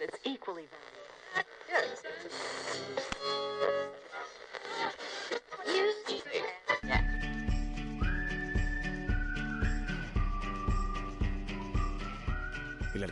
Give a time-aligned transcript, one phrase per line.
[0.00, 1.05] That's equally valid.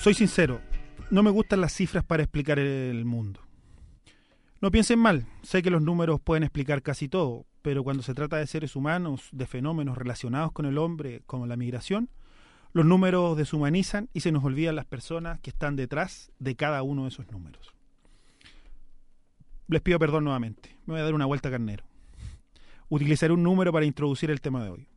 [0.00, 0.62] Soy sincero,
[1.10, 3.42] no me gustan las cifras para explicar el mundo.
[4.62, 8.38] No piensen mal, sé que los números pueden explicar casi todo, pero cuando se trata
[8.38, 12.08] de seres humanos, de fenómenos relacionados con el hombre, como la migración,
[12.72, 17.02] los números deshumanizan y se nos olvidan las personas que están detrás de cada uno
[17.02, 17.74] de esos números.
[19.68, 21.84] Les pido perdón nuevamente, me voy a dar una vuelta carnero.
[22.88, 24.88] Utilizaré un número para introducir el tema de hoy.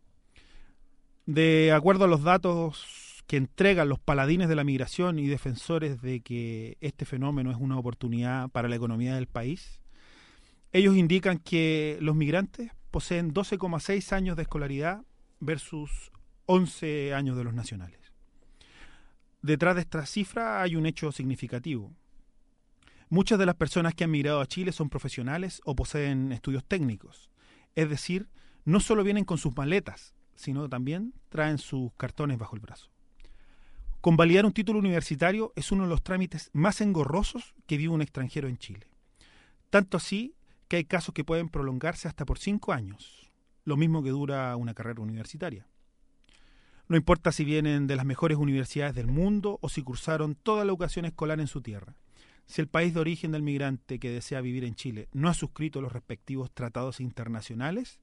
[1.25, 6.21] De acuerdo a los datos que entregan los paladines de la migración y defensores de
[6.21, 9.79] que este fenómeno es una oportunidad para la economía del país,
[10.71, 15.03] ellos indican que los migrantes poseen 12,6 años de escolaridad
[15.39, 16.11] versus
[16.45, 17.99] 11 años de los nacionales.
[19.41, 21.91] Detrás de esta cifra hay un hecho significativo.
[23.09, 27.29] Muchas de las personas que han migrado a Chile son profesionales o poseen estudios técnicos.
[27.75, 28.29] Es decir,
[28.65, 32.92] no solo vienen con sus maletas, sino también traen sus cartones bajo el brazo.
[34.03, 38.49] Convalidar un título universitario es uno de los trámites más engorrosos que vive un extranjero
[38.49, 38.85] en Chile.
[39.69, 40.35] Tanto así
[40.67, 43.31] que hay casos que pueden prolongarse hasta por cinco años,
[43.63, 45.67] lo mismo que dura una carrera universitaria.
[46.89, 50.71] No importa si vienen de las mejores universidades del mundo o si cursaron toda la
[50.71, 51.95] educación escolar en su tierra.
[52.45, 55.79] Si el país de origen del migrante que desea vivir en Chile no ha suscrito
[55.79, 58.01] los respectivos tratados internacionales,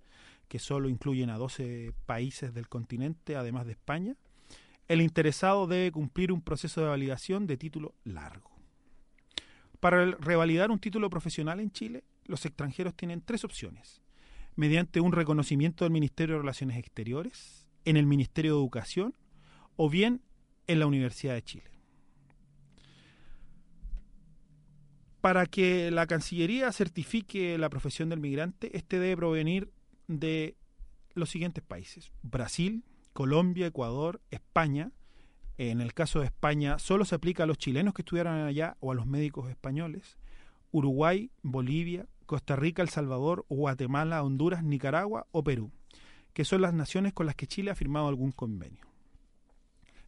[0.49, 4.17] que solo incluyen a 12 países del continente, además de España,
[4.91, 8.51] el interesado debe cumplir un proceso de validación de título largo.
[9.79, 14.03] Para revalidar un título profesional en Chile, los extranjeros tienen tres opciones.
[14.57, 19.15] Mediante un reconocimiento del Ministerio de Relaciones Exteriores, en el Ministerio de Educación
[19.77, 20.23] o bien
[20.67, 21.71] en la Universidad de Chile.
[25.21, 29.71] Para que la Cancillería certifique la profesión del migrante, este debe provenir
[30.09, 30.57] de
[31.15, 32.11] los siguientes países.
[32.23, 34.93] Brasil, Colombia, Ecuador, España.
[35.59, 38.93] En el caso de España solo se aplica a los chilenos que estudiaron allá o
[38.93, 40.19] a los médicos españoles.
[40.73, 45.73] Uruguay, Bolivia, Costa Rica, El Salvador, Guatemala, Honduras, Nicaragua o Perú,
[46.33, 48.87] que son las naciones con las que Chile ha firmado algún convenio.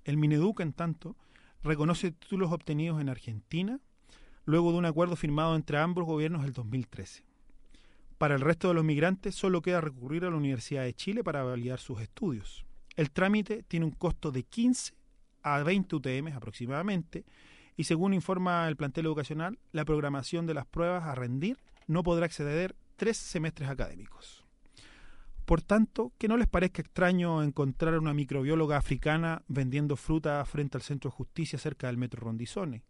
[0.04, 1.16] El Mineduc, en tanto,
[1.62, 3.80] reconoce títulos obtenidos en Argentina,
[4.44, 7.24] luego de un acuerdo firmado entre ambos gobiernos el 2013.
[8.18, 11.42] Para el resto de los migrantes solo queda recurrir a la Universidad de Chile para
[11.42, 12.64] validar sus estudios.
[12.96, 14.94] El trámite tiene un costo de 15
[15.42, 17.24] a 20 UTM aproximadamente
[17.76, 22.26] y según informa el plantel educacional, la programación de las pruebas a rendir no podrá
[22.26, 24.44] exceder tres semestres académicos.
[25.44, 30.76] Por tanto, que no les parezca extraño encontrar a una microbióloga africana vendiendo fruta frente
[30.76, 32.84] al centro de justicia cerca del metro Rondizone,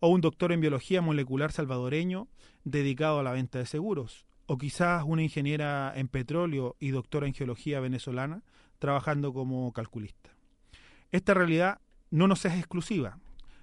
[0.00, 2.28] o un doctor en biología molecular salvadoreño
[2.64, 7.34] dedicado a la venta de seguros, o quizás una ingeniera en petróleo y doctora en
[7.34, 8.42] geología venezolana
[8.78, 10.30] trabajando como calculista.
[11.12, 11.80] Esta realidad
[12.10, 13.18] no nos es exclusiva.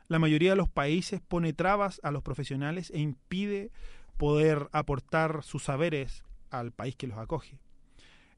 [0.08, 3.72] La mayoría de los países pone trabas a los profesionales e impide
[4.18, 7.60] poder aportar sus saberes al país que los acoge.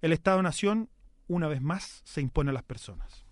[0.01, 0.89] El Estado-Nación,
[1.27, 3.25] una vez más, se impone a las personas.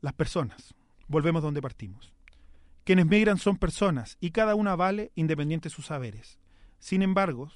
[0.00, 0.74] Las personas.
[1.08, 2.12] Volvemos donde partimos.
[2.84, 6.38] Quienes migran son personas y cada una vale independiente de sus saberes.
[6.78, 7.50] Sin embargo,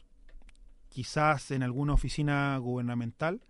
[0.89, 3.43] quizás en alguna oficina gubernamental,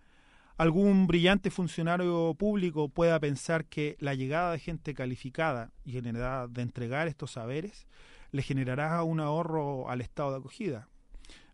[0.59, 6.49] algún brillante funcionario público pueda pensar que la llegada de gente calificada y en edad
[6.49, 7.87] de entregar estos saberes
[8.31, 10.89] le generará un ahorro al estado de acogida,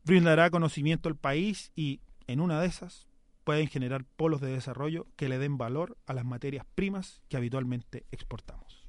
[0.04, 3.08] brindará conocimiento al país y, en una de esas,
[3.44, 8.08] pueden generar polos de desarrollo que le den valor a las materias primas que habitualmente
[8.12, 8.88] exportamos.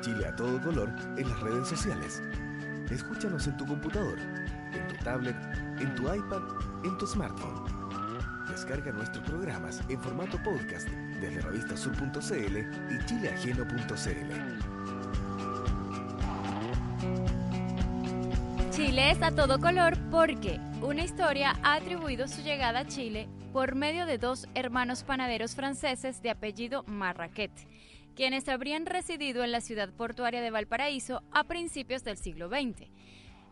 [0.00, 2.22] Chile a todo color en las redes sociales.
[2.88, 4.18] Escúchanos en tu computador,
[4.74, 5.36] en tu tablet,
[5.80, 6.42] en tu iPad,
[6.84, 7.64] en tu smartphone.
[8.48, 10.88] Descarga nuestros programas en formato podcast
[11.20, 14.74] desde revistasur.cl y chileajeno.cl.
[18.70, 23.76] Chile es a todo color porque una historia ha atribuido su llegada a Chile por
[23.76, 27.52] medio de dos hermanos panaderos franceses de apellido Marraquet,
[28.16, 32.88] quienes habrían residido en la ciudad portuaria de Valparaíso a principios del siglo XX.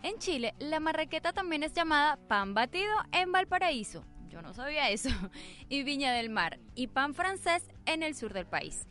[0.03, 5.11] En Chile, la marraqueta también es llamada pan batido en Valparaíso, yo no sabía eso,
[5.69, 8.87] y Viña del Mar, y pan francés en el sur del país.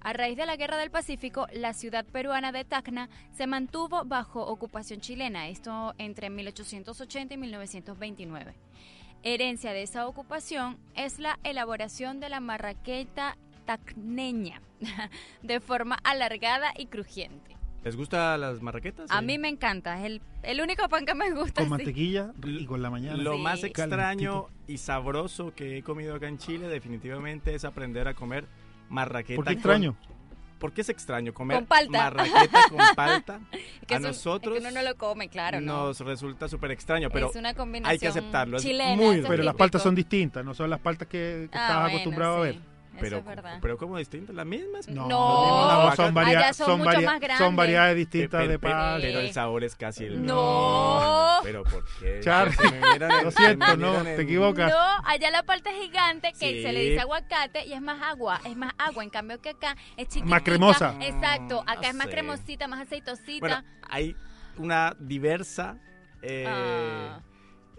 [0.00, 4.46] A raíz de la Guerra del Pacífico, la ciudad peruana de Tacna se mantuvo bajo
[4.46, 8.54] ocupación chilena, esto entre 1880 y 1929.
[9.24, 14.60] Herencia de esa ocupación es la elaboración de la marraqueta tacneña,
[15.42, 17.61] de forma alargada y crujiente.
[17.84, 19.10] ¿Les gusta las marraquetas?
[19.10, 21.62] A mí me encanta, es el, el único pan que me gusta.
[21.62, 21.70] Con sí.
[21.70, 23.16] mantequilla y con la mañana.
[23.16, 23.40] Lo Sí.
[23.40, 24.50] más extraño Calentito.
[24.68, 28.46] y sabroso que he comido acá en Chile definitivamente es aprender a comer
[28.88, 29.36] marraqueta.
[29.36, 29.96] ¿Por qué con- extraño?
[30.60, 31.98] ¿Por qué es extraño comer Con palta.
[32.04, 33.40] marraqueta con palta?
[33.88, 35.86] Que a es un- nosotros es que uno no lo come, claro, ¿no?
[35.88, 39.56] nos resulta súper extraño, pero es una combinación hay que aceptarlo, chilena, muy Pero las
[39.56, 42.58] paltas son distintas, no son las paltas que, que Ah, estás bueno, acostumbrado a ver.
[43.02, 43.58] Pero, es verdad.
[43.60, 44.88] pero como distintas, las mismas.
[44.88, 45.84] No, No.
[45.88, 47.38] no, son, Allá varia- son son, mucho varia- más grandes.
[47.46, 48.98] son variedades distintas Pe- pe- de palta.
[49.00, 51.36] Pero el sabor es casi el No.
[51.42, 52.20] Pero ¿por qué?
[52.20, 52.50] Char,
[53.24, 54.70] Lo siento, no, te equivocas.
[54.70, 54.78] No,
[55.08, 56.62] allá la palta es gigante que Sí.
[56.62, 59.76] se le dice aguacate y es más agua, es más agua, en cambio que acá
[59.96, 60.30] es chiquitita.
[60.30, 60.94] Más cremosa.
[61.00, 62.12] Exacto, Mm, acá no es más sé.
[62.12, 63.40] cremosita, más aceitosita.
[63.40, 64.16] Bueno, hay
[64.56, 65.76] una diversa...
[66.24, 67.18] eh, Ah.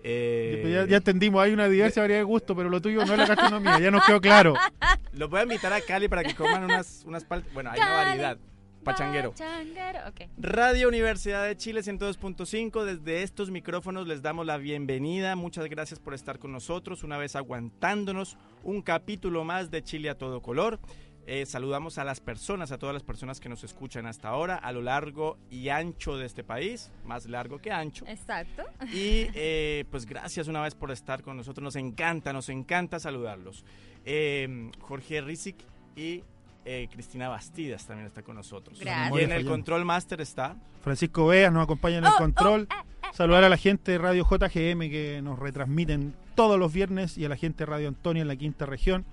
[0.03, 3.19] Eh, Ya, ya entendimos, hay una diversa variedad de gusto, pero lo tuyo no es
[3.19, 4.53] la gastronomía, ya nos quedó claro.
[5.13, 7.53] Los voy a invitar a Cali para que coman unas, unas paltas.
[7.53, 8.37] Bueno, hay una variedad.
[8.83, 9.31] Pachanguero.
[9.31, 10.21] Pachanguero, ok.
[10.37, 12.83] Radio Universidad de Chile 102.5.
[12.83, 15.35] Desde estos micrófonos les damos la bienvenida.
[15.35, 20.17] Muchas gracias por estar con nosotros, una vez aguantándonos un capítulo más de Chile a
[20.17, 20.79] todo color.
[21.25, 24.71] Eh, saludamos a las personas, a todas las personas que nos escuchan hasta ahora, a
[24.73, 28.05] lo largo y ancho de este país, más largo que ancho.
[28.07, 28.63] Exacto.
[28.91, 31.63] Y eh, pues gracias una vez por estar con nosotros.
[31.63, 33.63] Nos encanta, nos encanta saludarlos.
[34.05, 35.55] Eh, Jorge Rizik
[35.95, 36.23] y
[36.65, 38.79] eh, Cristina Bastidas también está con nosotros.
[38.79, 39.19] Gracias.
[39.21, 40.57] Y en el control master está.
[40.81, 42.61] Francisco Veas nos acompaña en el Oh, oh, control.
[42.63, 43.07] eh, eh.
[43.13, 47.29] Saludar a la gente de Radio JGM que nos retransmiten todos los viernes y a
[47.29, 49.05] la gente de Radio Antonia en la quinta región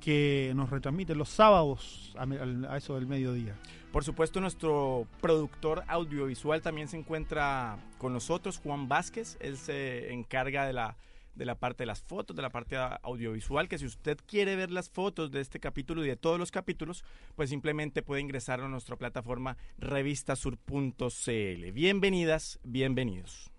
[0.00, 3.56] que nos retransmiten los sábados a, eso del mediodía.
[3.92, 9.36] Por supuesto, nuestro productor audiovisual también se encuentra con nosotros, Juan Vázquez.
[9.40, 10.96] Él se encarga de la,
[11.34, 14.70] de la parte de las fotos, de la parte audiovisual, que si usted quiere ver
[14.70, 17.04] las fotos de este capítulo y de todos los capítulos,
[17.34, 21.72] pues simplemente puede ingresar a nuestra plataforma revistasur.cl.
[21.72, 23.50] Bienvenidas, bienvenidos.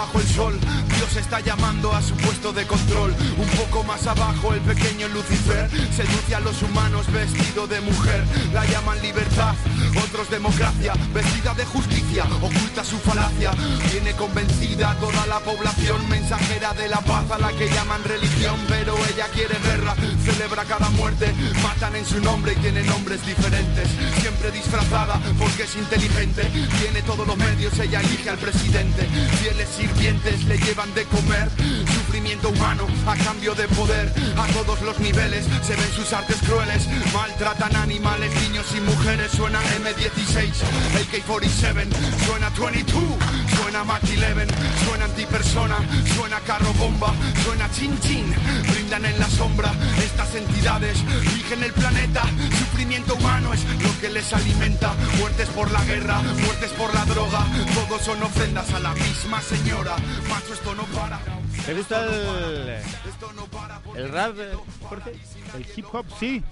[0.00, 0.58] Bajo el sol.
[0.96, 3.14] Dios está llamando a su puesto de control.
[3.36, 8.24] Un poco más abajo, el pequeño Lucifer seduce a los humanos vestido de mujer.
[8.54, 9.54] La llaman libertad,
[10.02, 10.94] otros democracia.
[11.12, 13.50] Vestida de justicia, oculta su falacia.
[13.90, 18.56] Tiene convencida a toda la población mensajera de la paz a la que llaman religión.
[18.68, 19.94] Pero ella quiere guerra,
[20.40, 21.26] celebra cada muerte.
[21.62, 23.88] Matan en su nombre y tiene nombres diferentes.
[24.20, 26.44] Siempre disfrazada porque es inteligente.
[26.80, 29.02] Tiene todos los medios, ella elige al presidente.
[29.42, 31.50] Fieles sirvientes le llevan de comer.
[31.84, 34.14] Sufrimiento humano a cambio de poder.
[34.38, 36.88] A todos los niveles se ven sus artes crueles.
[37.12, 39.32] Maltratan animales, niños y mujeres.
[39.32, 40.56] Suena M16,
[41.00, 41.86] AK-47,
[42.24, 43.02] suena 22,
[43.62, 44.46] suena Mach 11,
[44.84, 45.76] suena antipersona,
[46.16, 47.12] suena carro bomba,
[47.44, 48.34] suena chin chin.
[48.72, 51.02] Brindan en la sombra estas entidades.
[51.34, 52.22] Rigen el planeta,
[52.58, 54.92] sufrimiento humano es lo que les alimenta.
[55.18, 57.44] Muertes por la guerra, muertes por la droga.
[57.74, 59.96] Todos son ofrendas a la misma señora.
[60.28, 61.18] Macho, esto no para.
[61.66, 62.68] ¿Te gusta el,
[63.08, 63.80] Esto no para.
[63.94, 64.52] el rap, eh,
[64.88, 65.12] Jorge?
[65.54, 66.42] El hip hop, sí,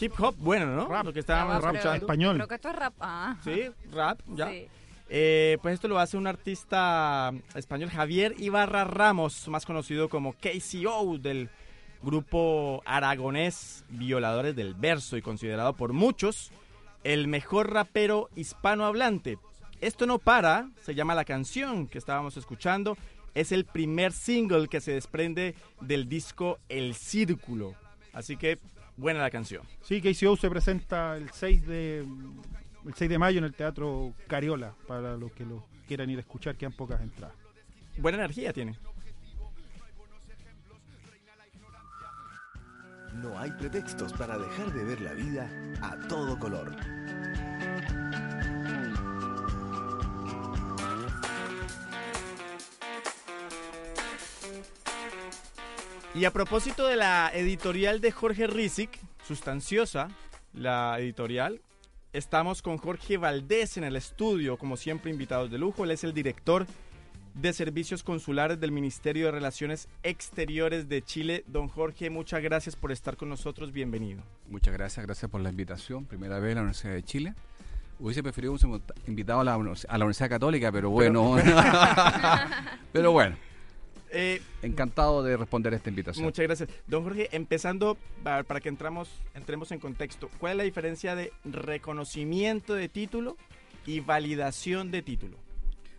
[0.00, 0.86] Hip hop, bueno, ¿no?
[0.88, 1.04] Rap.
[1.04, 1.94] Lo que Ya estábamos escuchando.
[1.94, 2.36] español.
[2.36, 2.94] Creo que esto es rap.
[3.00, 3.36] Ah.
[3.44, 4.48] Sí, rap, ya.
[4.48, 4.68] Sí.
[5.12, 11.18] Eh, pues esto lo hace un artista español, Javier Ibarra Ramos, más conocido como KCO
[11.18, 11.50] del
[12.00, 16.52] grupo aragonés Violadores del Verso y considerado por muchos
[17.02, 19.38] el mejor rapero hispanohablante.
[19.80, 22.96] Esto no para, se llama la canción que estábamos escuchando,
[23.34, 27.74] es el primer single que se desprende del disco El Círculo.
[28.12, 28.58] Así que
[28.96, 29.62] buena la canción.
[29.82, 32.04] Sí, KCO se presenta el 6 de,
[32.86, 36.20] el 6 de mayo en el Teatro Cariola, para los que lo quieran ir a
[36.20, 37.36] escuchar, quedan pocas entradas.
[37.96, 38.78] Buena energía tiene.
[43.14, 45.50] No hay pretextos para dejar de ver la vida
[45.82, 46.74] a todo color.
[56.14, 60.08] Y a propósito de la editorial de Jorge Rizik, sustanciosa,
[60.52, 61.60] la editorial,
[62.12, 65.84] estamos con Jorge Valdés en el estudio, como siempre invitados de lujo.
[65.84, 66.66] Él es el director
[67.34, 71.44] de Servicios Consulares del Ministerio de Relaciones Exteriores de Chile.
[71.46, 73.72] Don Jorge, muchas gracias por estar con nosotros.
[73.72, 74.22] Bienvenido.
[74.48, 76.04] Muchas gracias, gracias por la invitación.
[76.04, 77.34] Primera vez en la Universidad de Chile.
[78.00, 81.36] Hubiese preferido un invitado a la, univers- a la Universidad Católica, pero bueno.
[82.92, 83.36] pero bueno,
[84.12, 86.24] Eh, encantado de responder esta invitación.
[86.24, 86.68] muchas gracias.
[86.88, 91.32] Don Jorge, empezando pa- para que entramos, entremos en contexto, ¿cuál es la diferencia de
[91.44, 93.36] reconocimiento de título
[93.86, 95.36] y validación de título?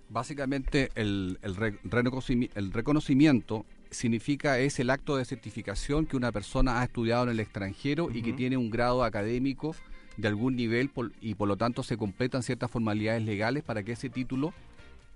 [0.09, 6.31] Básicamente, el, el re- reconocimi- el reconocimiento significa es el acto de certificación que una
[6.31, 9.75] persona ha estudiado en el extranjero y que tiene un grado académico
[10.17, 13.93] de algún nivel por- y por lo tanto se completan ciertas formalidades legales para que
[13.93, 14.53] ese título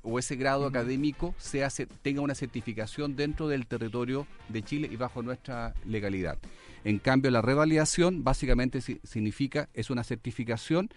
[0.06, 1.70] o ese grado académico sea,
[2.02, 6.38] tenga una certificación dentro del territorio de Chile y bajo nuestra legalidad.
[6.84, 10.90] En cambio, la revalidación básicamente si- significa, es una certificación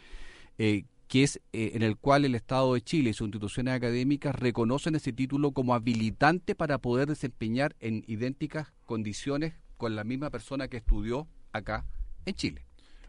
[0.59, 4.35] eh, que es eh, en el cual el Estado de Chile y sus instituciones académicas
[4.35, 10.69] reconocen ese título como habilitante para poder desempeñar en idénticas condiciones con la misma persona
[10.69, 11.87] que estudió acá
[12.27, 12.68] en Chile.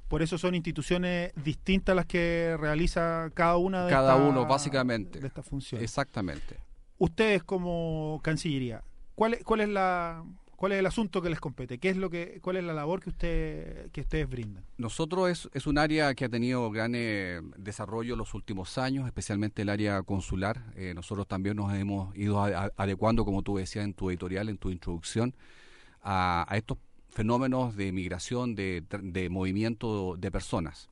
[0.09, 5.19] Por eso son instituciones distintas las que realiza cada una de Cada uno, básicamente.
[5.19, 5.83] de estas funciones.
[5.83, 6.57] Exactamente.
[6.97, 8.83] Ustedes como Cancillería,
[9.15, 10.25] ¿cuál es, cuál es la
[10.57, 11.77] cuál es el asunto que les compete?
[11.77, 14.65] ¿Qué es lo que cuál es la labor que usted que ustedes brindan?
[14.77, 19.61] Nosotros es, es un área que ha tenido gran eh, desarrollo los últimos años, especialmente
[19.61, 20.65] el área consular.
[20.75, 24.49] Eh, nosotros también nos hemos ido a- a- adecuando, como tú decías en tu editorial,
[24.49, 25.33] en tu introducción,
[26.01, 26.77] a, a estos
[27.09, 30.89] fenómenos de migración, de, de movimiento de personas.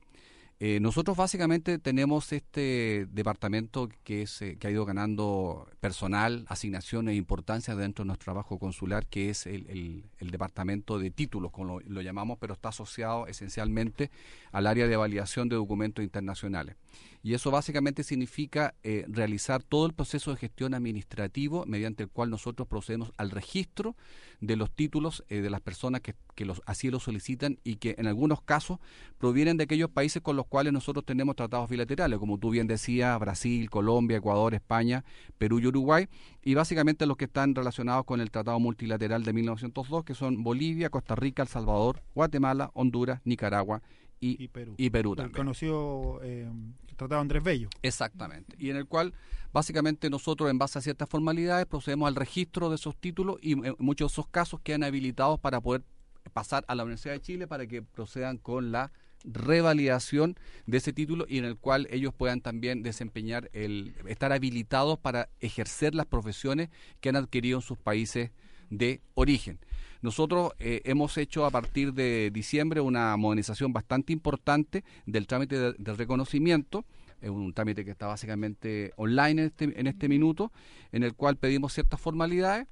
[0.60, 7.12] Eh, nosotros básicamente tenemos este departamento que, es, eh, que ha ido ganando personal, asignaciones
[7.12, 11.78] e importancia dentro de nuestro trabajo consular, que es el, el- departamento de títulos, como
[11.78, 14.10] lo, lo llamamos, pero está asociado esencialmente
[14.50, 16.74] al área de validación de documentos internacionales.
[17.22, 22.30] Y eso básicamente significa eh, realizar todo el proceso de gestión administrativo mediante el cual
[22.30, 23.96] nosotros procedemos al registro
[24.40, 28.06] de los títulos eh, de las personas que, que así lo solicitan y que en
[28.06, 28.78] algunos casos
[29.18, 33.18] provienen de aquellos países con los cuales nosotros tenemos tratados bilaterales, como tú bien decías,
[33.18, 35.04] Brasil, Colombia, Ecuador, España,
[35.38, 36.08] Perú y Uruguay,
[36.42, 40.90] y básicamente los que están relacionados con el Tratado Multilateral de 1902, que son Bolivia,
[40.90, 43.82] Costa Rica, El Salvador, Guatemala, Honduras, Nicaragua
[44.20, 44.74] y, Y Perú.
[44.76, 45.34] y Perú el también.
[45.36, 46.48] conocido eh,
[46.96, 47.68] Tratado Andrés Bello.
[47.82, 48.56] Exactamente.
[48.58, 49.14] Y en el cual
[49.52, 53.76] básicamente nosotros en base a ciertas formalidades procedemos al registro de esos títulos y en
[53.78, 55.84] muchos de esos casos quedan habilitados para poder
[56.32, 58.90] pasar a la Universidad de Chile para que procedan con la
[59.24, 64.98] revalidación de ese título y en el cual ellos puedan también desempeñar el estar habilitados
[64.98, 66.68] para ejercer las profesiones
[67.00, 68.30] que han adquirido en sus países
[68.70, 69.58] de origen.
[70.00, 75.72] Nosotros eh, hemos hecho a partir de diciembre una modernización bastante importante del trámite de,
[75.76, 76.84] de reconocimiento,
[77.20, 80.52] es un trámite que está básicamente online en este, en este minuto,
[80.92, 82.68] en el cual pedimos ciertas formalidades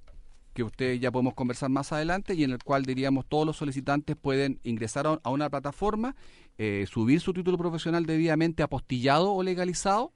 [0.54, 4.16] que ustedes ya podemos conversar más adelante y en el cual diríamos todos los solicitantes
[4.16, 6.16] pueden ingresar a, a una plataforma,
[6.56, 10.12] eh, subir su título profesional debidamente apostillado o legalizado,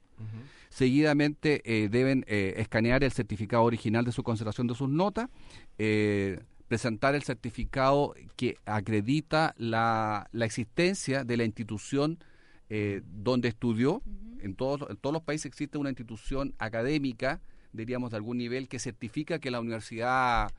[0.71, 5.29] Seguidamente eh, deben eh, escanear el certificado original de su conservación de sus notas,
[5.77, 12.19] eh, presentar el certificado que acredita la, la existencia de la institución
[12.69, 14.01] eh, donde estudió.
[14.39, 17.41] En todos, en todos los países existe una institución académica,
[17.73, 20.49] diríamos de algún nivel, que certifica que la Universidad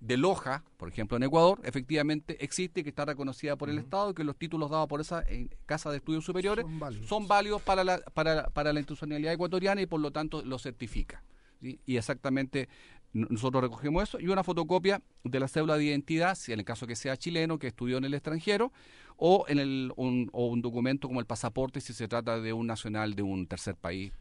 [0.00, 4.24] de Loja, por ejemplo en Ecuador, efectivamente existe, que está reconocida por el Estado que
[4.24, 7.06] los títulos dados por esa eh, casa de estudios superiores Son válidos.
[7.06, 11.22] son válidos para la, para, para la institucionalidad ecuatoriana y por lo tanto lo certifica.
[11.60, 11.78] ¿sí?
[11.84, 12.68] Y exactamente
[13.12, 16.86] nosotros recogemos eso y una fotocopia de la cédula de identidad, si en el caso
[16.86, 18.72] que sea chileno, que estudió en el extranjero,
[19.16, 22.66] o en el, un, o un documento como el pasaporte si se trata de un
[22.66, 24.12] nacional de un tercer país.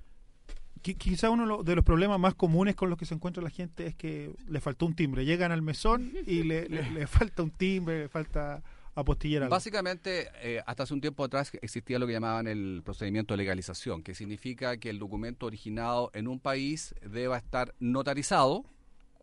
[0.84, 3.88] Qui- Quizá uno de los problemas más comunes con los que se encuentra la gente
[3.88, 5.26] es que le faltó un timbre.
[5.26, 8.64] Llegan al mesón y le, le- le falta un timbre, le falta
[8.96, 9.52] apostillar algo.
[9.56, 14.04] Básicamente, eh, hasta hace un tiempo atrás existía lo que llamaban el procedimiento de legalización,
[14.04, 18.66] que significa que el documento originado en un país deba estar notarizado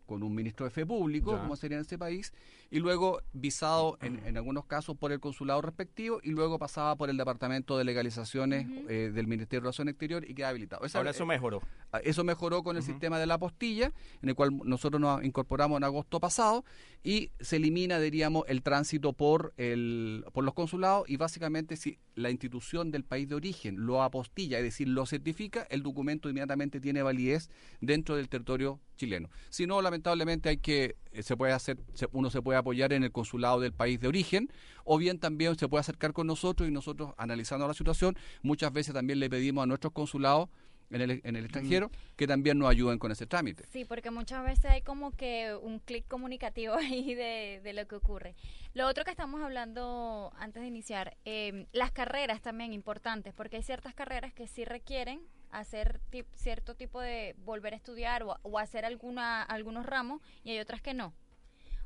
[0.07, 1.39] con un ministro de fe público, Ya.
[1.41, 2.33] como sería en este país,
[2.69, 7.09] y luego visado en, en algunos casos por el consulado respectivo y luego pasaba por
[7.09, 10.85] el departamento de legalizaciones eh, del Ministerio de Relaciones Exteriores y queda habilitado.
[10.85, 11.61] Esa- Ahora eso eh, mejoró.
[11.91, 15.77] Ah, Eso mejoró con el sistema de la postilla, en el cual nosotros nos incorporamos
[15.77, 16.65] en agosto pasado
[17.03, 22.29] y se elimina, diríamos, el tránsito por el por los consulados y básicamente si la
[22.31, 27.01] institución del país de origen lo apostilla, es decir, lo certifica, el documento inmediatamente tiene
[27.03, 29.29] validez dentro del territorio chileno.
[29.49, 33.03] Si no, lamentablemente hay que eh, se puede hacer se- uno se puede apoyar en
[33.03, 34.49] el consulado del país de origen
[34.83, 38.93] o bien también se puede acercar con nosotros y nosotros analizando la situación, muchas veces
[38.93, 40.49] también le pedimos a nuestros consulados
[40.89, 43.65] en el, en el extranjero que también nos ayuden con ese trámite.
[43.73, 47.95] Sí, porque muchas veces hay como que un clic comunicativo ahí de, de lo que
[47.95, 48.35] ocurre.
[48.73, 53.63] Lo otro que estamos hablando antes de iniciar, eh, las carreras también importantes, porque hay
[53.63, 55.19] ciertas carreras que sí requieren
[55.51, 60.51] hacer ti- cierto tipo de volver a estudiar o, o hacer alguna, algunos ramos y
[60.51, 61.13] hay otras que no.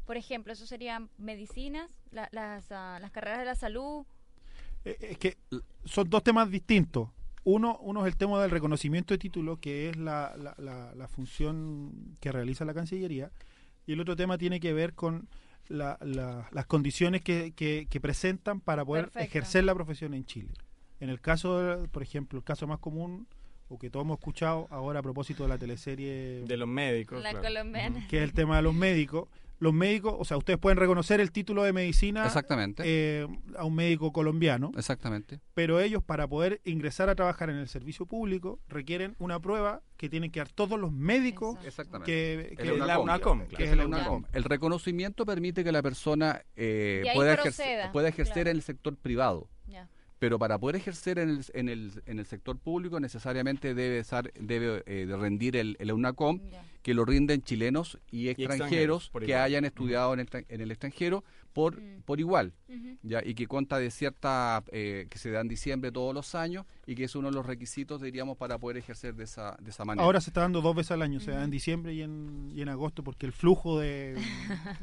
[0.05, 4.05] Por ejemplo, eso serían medicinas, la- las, ah, las carreras de la salud.
[4.85, 5.37] Eh, Es que
[5.85, 7.09] son dos temas distintos.
[7.43, 11.07] Uno, uno es el tema del reconocimiento de título, que es la, la, la- la
[11.07, 13.31] función que realiza la Cancillería,
[13.87, 15.27] y el otro tema tiene que ver con
[15.69, 19.25] la- la- las condiciones que, que- que presentan para poder Perfecto.
[19.27, 20.51] ejercer la profesión en Chile.
[20.99, 23.27] En el caso, de- por ejemplo, el caso más común,
[23.69, 27.23] o que todos hemos escuchado ahora a propósito de la teleserie De los médicos.
[27.23, 27.47] La claro.
[27.47, 28.05] colombiana.
[28.09, 29.29] que es el tema de los médicos.
[29.61, 32.81] Los médicos, o sea, ustedes pueden reconocer el título de medicina Exactamente.
[32.83, 35.39] eh, a un médico colombiano, Exactamente.
[35.53, 40.09] pero ellos para poder ingresar a trabajar en el servicio público requieren una prueba que
[40.09, 41.59] tienen que dar todos los médicos.
[41.63, 42.11] Exactamente.
[42.11, 43.71] que, es la UNACOM, que claro.
[43.71, 43.87] es la Ya.
[43.87, 44.23] UNACOM.
[44.33, 48.49] El reconocimiento permite que la persona eh, pueda, ejercer, pueda ejercer claro.
[48.49, 49.47] en el sector privado.
[49.67, 49.87] Ya.
[50.21, 54.31] Pero para poder ejercer en el, en el, en el sector público necesariamente debe, estar,
[54.39, 56.39] debe eh, de rendir el, el UNACOM,
[56.83, 61.23] que lo rinden chilenos y extranjeros, que hayan estudiado en el, en el extranjero
[61.53, 62.03] por, Mm.
[62.05, 62.53] por igual.
[63.01, 66.67] Ya y que consta de cierta eh, que se da en diciembre todos los años
[66.91, 69.85] y que es uno de los requisitos diríamos para poder ejercer de esa de esa
[69.85, 72.51] manera Ahora se está dando dos veces al año, o sea, en diciembre y en,
[72.53, 74.17] y en agosto, porque el flujo de,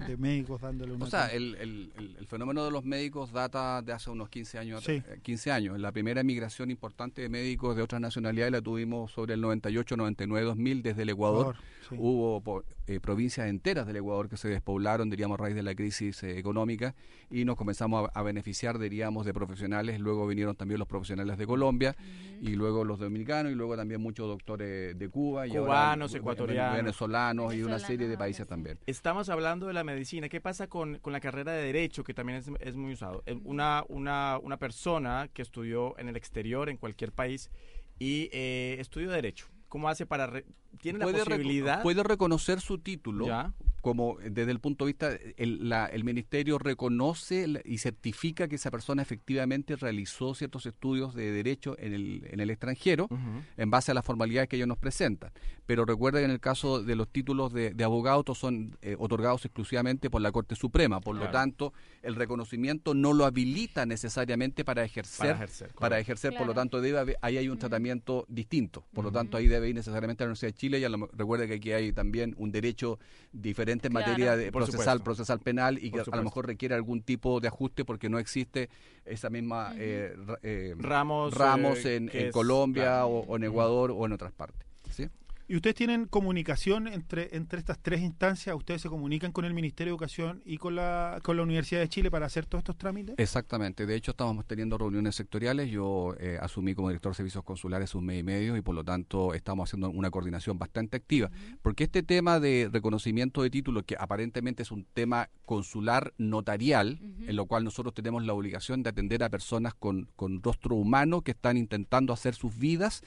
[0.07, 1.05] de médicos dándole una...
[1.05, 4.59] o sea el, el- el- el fenómeno de los médicos data de hace unos 15
[4.59, 4.92] años Sí.
[5.07, 9.35] eh, 15 años la primera migración importante de médicos de otras nacionalidades la tuvimos sobre
[9.35, 11.57] el 98 99 2000 desde el Ecuador
[11.88, 11.97] sí.
[11.99, 15.75] Hubo po- eh, provincias enteras del Ecuador que se despoblaron, diríamos, a raíz de la
[15.75, 16.94] crisis eh, económica
[17.31, 19.99] y nos comenzamos a, a beneficiar, diríamos, de profesionales.
[20.01, 21.97] Luego vinieron también los profesionales de Colombia
[22.41, 25.47] y luego los dominicanos y luego también muchos doctores de Cuba.
[25.47, 26.77] Y Cubanos, ecuatorianos.
[26.77, 28.49] Venezolanos y una serie de países sí.
[28.49, 28.79] también.
[28.87, 30.29] Estamos hablando de la medicina.
[30.29, 33.25] ¿Qué pasa con, con la carrera de Derecho, que también es, es muy usado?
[33.45, 37.51] Una, una, una persona que estudió en el exterior, en cualquier país,
[37.99, 39.47] y eh, estudió Derecho.
[39.69, 40.27] ¿Cómo hace para...
[40.29, 40.45] re-
[40.81, 41.83] ¿Tiene la Puede, reco- posibilidad?
[41.83, 43.52] puede reconocer su título Ya.
[43.81, 48.46] como eh, desde el punto de vista, el, la- el ministerio reconoce la- y certifica
[48.48, 53.09] que esa persona efectivamente realizó ciertos estudios de derecho en el, en el extranjero
[53.57, 55.33] en base a las formalidades que ellos nos presentan.
[55.66, 58.96] Pero recuerda que en el caso de los títulos de, de abogado, estos son eh,
[58.98, 61.00] otorgados exclusivamente por la Corte Suprema.
[61.00, 65.35] Por lo tanto, el reconocimiento no lo habilita necesariamente para ejercer.
[65.78, 66.31] Para ejercer.
[66.33, 68.85] para por lo tanto, debe haber- ahí hay un tratamiento distinto.
[68.94, 71.09] Por lo tanto, ahí debe ir necesariamente a la Universidad de Chile y a lo-
[71.16, 72.99] recuerde que aquí hay también un derecho
[73.33, 74.07] diferente en Claro.
[74.09, 75.05] materia de Por procesal, supuesto.
[75.05, 76.25] procesal penal y que Por a lo supuesto.
[76.25, 78.68] mejor requiere algún tipo de ajuste porque no existe
[79.07, 83.07] esa misma eh, eh, Ramos, ramos eh, en, que en es- Colombia claro.
[83.07, 84.66] o, o en Ecuador o en otras partes.
[84.90, 85.09] ¿sí?
[85.51, 88.55] ¿Y ustedes tienen comunicación entre, entre estas tres instancias?
[88.55, 91.89] ¿Ustedes se comunican con el Ministerio de Educación y con la, con la Universidad de
[91.89, 93.15] Chile para hacer todos estos trámites?
[93.17, 93.87] Exactamente.
[93.87, 95.71] De hecho, estábamos teniendo reuniones sectoriales.
[95.71, 98.85] Yo eh, asumí como director de servicios consulares un mes y medio y por lo
[98.85, 101.31] tanto estamos haciendo una coordinación bastante activa.
[101.63, 107.37] Porque este tema de reconocimiento de títulos, que aparentemente es un tema consular notarial, en
[107.37, 111.31] lo cual nosotros tenemos la obligación de atender a personas con, con rostro humano que
[111.31, 113.03] están intentando hacer sus vidas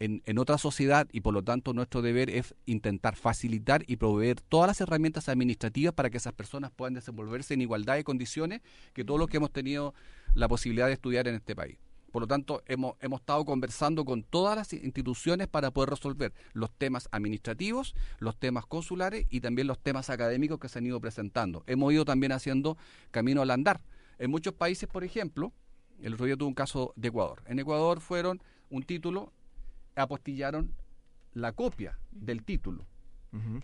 [0.00, 4.40] en, en otra sociedad y por lo tanto nuestro deber es intentar facilitar y proveer
[4.40, 8.60] todas las herramientas administrativas para que esas personas puedan desenvolverse en igualdad de condiciones
[8.92, 9.94] que todos los que hemos tenido
[10.34, 11.78] la posibilidad de estudiar en este país.
[12.16, 16.70] Por lo tanto, hemos, hemos estado conversando con todas las instituciones para poder resolver los
[16.70, 21.62] temas administrativos, los temas consulares y también los temas académicos que se han ido presentando.
[21.66, 22.78] Hemos ido también haciendo
[23.10, 23.82] camino al andar.
[24.18, 25.52] En muchos países, por ejemplo,
[26.00, 27.42] el otro día un caso de Ecuador.
[27.46, 29.32] En Ecuador fueron un título,
[29.96, 30.74] apostillaron
[31.32, 32.86] la copia del título.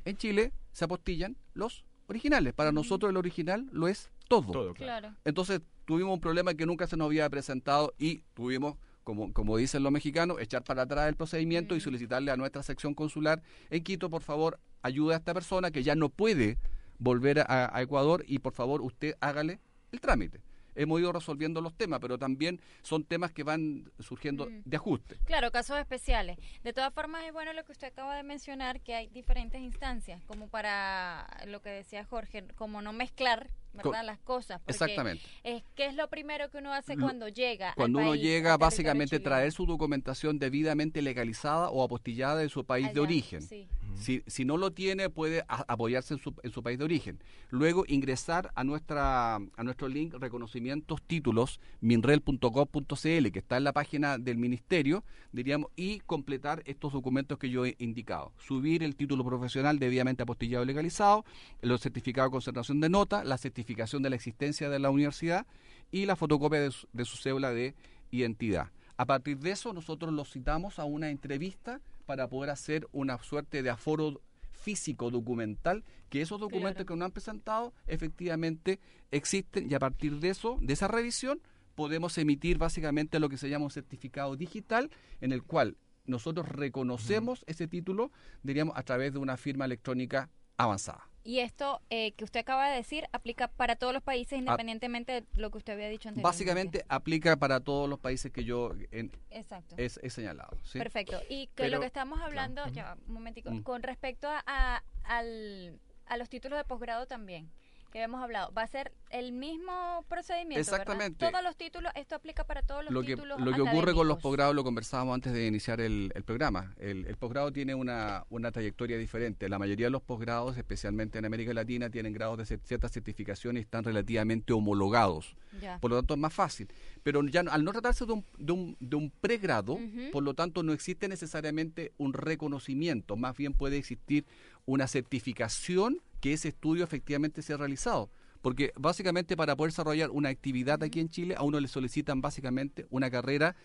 [0.04, 2.52] En Chile se apostillan los originales.
[2.52, 4.52] Para nosotros el original lo es todo.
[4.52, 5.00] Todo, claro.
[5.00, 5.16] Claro.
[5.24, 9.82] Entonces tuvimos un problema que nunca se nos había presentado y tuvimos, como, como dicen
[9.82, 14.10] los mexicanos, echar para atrás el procedimiento y solicitarle a nuestra sección consular en Quito,
[14.10, 16.58] por favor, ayude a esta persona que ya no puede
[16.98, 19.58] volver a, a Ecuador y por favor usted hágale
[19.90, 20.42] el trámite.
[20.74, 24.62] Hemos ido resolviendo los temas, pero también son temas que van surgiendo Mm.
[24.64, 25.16] de ajuste.
[25.24, 26.38] Claro, casos especiales.
[26.62, 30.22] De todas formas, es bueno lo que usted acaba de mencionar, que hay diferentes instancias,
[30.26, 33.90] como para lo que decía Jorge, como no mezclar, ¿verdad?
[34.00, 34.60] Co- Las cosas.
[34.60, 35.24] porque Exactamente.
[35.44, 37.70] Es, ¿Qué es lo primero que uno hace cuando llega?
[37.70, 39.30] al Cuando uno país, llega, básicamente chileno?
[39.30, 43.42] traer su documentación debidamente legalizada o apostillada de su país de origen.
[43.42, 43.68] sí.
[43.94, 47.18] Si, si no lo tiene, puede a- apoyarse en su, en su país de origen.
[47.50, 54.18] Luego ingresar a nuestra a nuestro link reconocimientos títulos minrel.gov.cl que está en la página
[54.18, 58.32] del ministerio, diríamos, y completar estos documentos que yo he indicado.
[58.38, 61.24] Subir el título profesional debidamente apostillado y legalizado,
[61.60, 65.46] los certificados de concentración de nota, la certificación de la existencia de la universidad
[65.90, 67.74] y la fotocopia de su, de su cédula de
[68.10, 68.70] identidad.
[68.96, 73.62] A partir de eso, nosotros los citamos a una entrevista para poder hacer una suerte
[73.62, 74.20] de aforo
[74.50, 76.86] físico documental que esos documentos Claro.
[76.86, 78.78] que nos han presentado efectivamente
[79.10, 81.40] existen y a partir de eso, de esa revisión,
[81.74, 87.44] podemos emitir básicamente lo que se llama un certificado digital en el cual nosotros reconocemos
[87.46, 88.10] ese título,
[88.42, 91.08] diríamos, a través de una firma electrónica avanzada.
[91.24, 95.24] Y esto eh, que usted acaba de decir aplica para todos los países, independientemente de
[95.34, 96.22] lo que usted había dicho anteriormente.
[96.22, 99.76] Básicamente aplica para todos los países que yo en- Exacto.
[99.78, 100.58] he, he señalado.
[100.64, 100.78] ¿sí?
[100.78, 101.20] Perfecto.
[101.28, 103.62] Y que Pero- lo que estamos hablando, ya, un momentico, Mm.
[103.62, 107.50] con respecto a, a- al- a los títulos de posgrado también,
[107.92, 110.58] que habíamos hablado, va a ser el mismo procedimiento.
[110.58, 110.80] ¿verdad?
[110.80, 111.30] Exactamente.
[111.30, 113.40] Todos los títulos, esto aplica para todos los lo que, títulos.
[113.40, 116.74] lo que ocurre con los posgrados lo conversábamos antes de iniciar el, el programa.
[116.78, 119.48] El, el posgrado tiene una, una trayectoria diferente.
[119.48, 123.64] La mayoría de los posgrados, especialmente en América Latina, tienen grados de ciertas certificaciones y
[123.64, 125.36] están relativamente homologados.
[125.60, 125.78] Ya.
[125.78, 126.68] Por lo tanto, es más fácil.
[127.02, 129.78] Pero ya al no tratarse de un, de un, de un pregrado,
[130.12, 133.16] por lo tanto, no existe necesariamente un reconocimiento.
[133.16, 134.24] Más bien puede existir
[134.64, 138.08] una certificación que ese estudio efectivamente se ha realizado.
[138.40, 142.86] Porque básicamente para poder desarrollar una actividad aquí en Chile, a uno le solicitan básicamente
[142.90, 143.56] una carrera,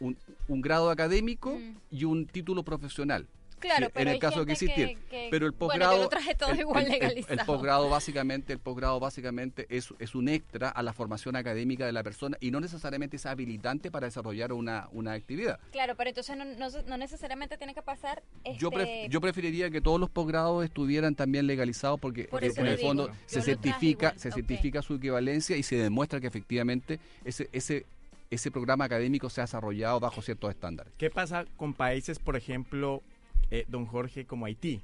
[0.00, 1.76] un, un grado académico Mm.
[1.90, 3.28] y un título profesional.
[3.62, 5.00] Claro, Sí, pero en el hay caso que gente existiera.
[5.08, 7.40] que- Pero el bueno, posgrado yo todo el- igual el- el- legalizado.
[7.40, 11.92] El, posgrado básicamente, el posgrado básicamente es, es un extra a la formación académica de
[11.92, 15.58] la persona y no necesariamente es habilitante para desarrollar una, una actividad.
[15.70, 18.22] Claro, pero entonces no, no, no necesariamente tiene que pasar.
[18.58, 22.52] Yo, este, pref- yo preferiría que todos los posgrados estuvieran también legalizados porque Por eh,
[22.56, 26.26] en el fondo digo, se yo certifica, se certifica su equivalencia y se demuestra que
[26.26, 27.86] efectivamente ese, ese,
[28.30, 30.92] ese programa académico se ha desarrollado bajo ciertos estándares.
[30.98, 33.02] ¿Qué pasa con países, por ejemplo,
[33.52, 34.80] eh, don Jorge, como Haití?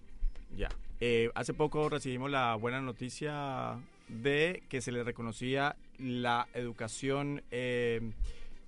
[0.56, 0.68] Ya.
[1.00, 3.78] Eh, hace poco recibimos la buena noticia
[4.08, 8.00] de que se le reconocía la educación eh,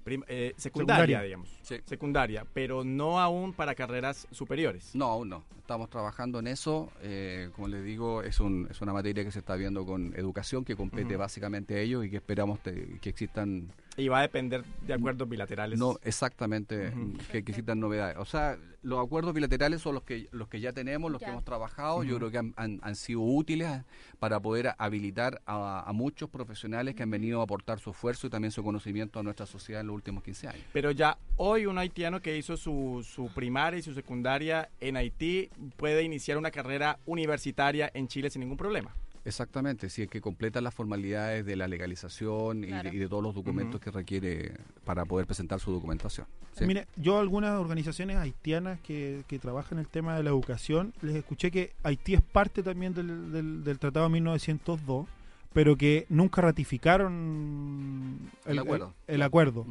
[0.07, 1.23] eh, secundaria, Secundaria.
[1.23, 1.49] digamos.
[1.63, 1.77] Sí.
[1.85, 4.95] Secundaria, pero no aún para carreras superiores.
[4.95, 5.45] No, aún no.
[5.59, 6.91] Estamos trabajando en eso.
[7.03, 10.65] Eh, como les digo, es, un, es una materia que se está viendo con educación,
[10.65, 14.65] que compete básicamente a ellos y que esperamos te- que existan Y va a depender
[14.87, 15.79] de acuerdos bilaterales.
[15.79, 16.93] No, exactamente,
[17.31, 18.17] que, que existan novedades.
[18.19, 21.27] O sea, los acuerdos bilaterales son los que los que ya tenemos, los Ya.
[21.27, 22.03] que hemos trabajado.
[22.05, 23.83] Yo creo que han, han- han sido útiles
[24.19, 28.31] para poder habilitar a, a muchos profesionales que han venido a aportar su esfuerzo y
[28.31, 30.63] también su conocimiento a nuestra sociedad en los últimos 15 años.
[30.73, 35.51] Pero ya hoy un haitiano que hizo su, su primaria y su secundaria en Haití
[35.77, 38.95] puede iniciar una carrera universitaria en Chile sin ningún problema.
[39.25, 43.23] Exactamente, si es que completa las formalidades de la legalización y, de, y de todos
[43.23, 44.55] los documentos que requiere
[44.85, 46.27] para poder presentar su documentación.
[46.59, 46.65] ¿sí?
[46.65, 51.51] Mire, yo algunas organizaciones haitianas que, que trabajan el tema de la educación, les escuché
[51.51, 55.07] que Haití es parte también del, del, del Tratado de 1902,
[55.53, 58.95] pero que nunca ratificaron El acuerdo.
[59.07, 59.67] el- el acuerdo.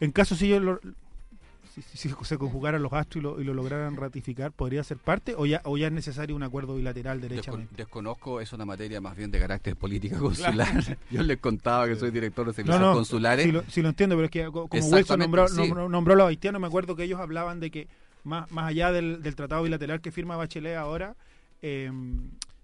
[0.00, 0.80] En caso si ellos lo-
[1.76, 4.96] si, si- si se conjugaran los astros y lo, y lo lograran ratificar, ¿podría ser
[4.96, 7.74] parte o ya, o ya es necesario un acuerdo bilateral Descon- derechamente?
[7.76, 10.68] desconozco, es una materia más bien de carácter política consular.
[11.10, 13.46] Yo les contaba que soy director de servicios no, consulares.
[13.68, 15.56] sí lo, entiendo, pero es que co- como Wilson nombró, sí.
[15.56, 17.88] nombró, nombró a los haitianos, me acuerdo que ellos hablaban de que
[18.24, 21.14] más, más allá del, del tratado bilateral que firma Bachelet ahora,
[21.62, 21.90] eh,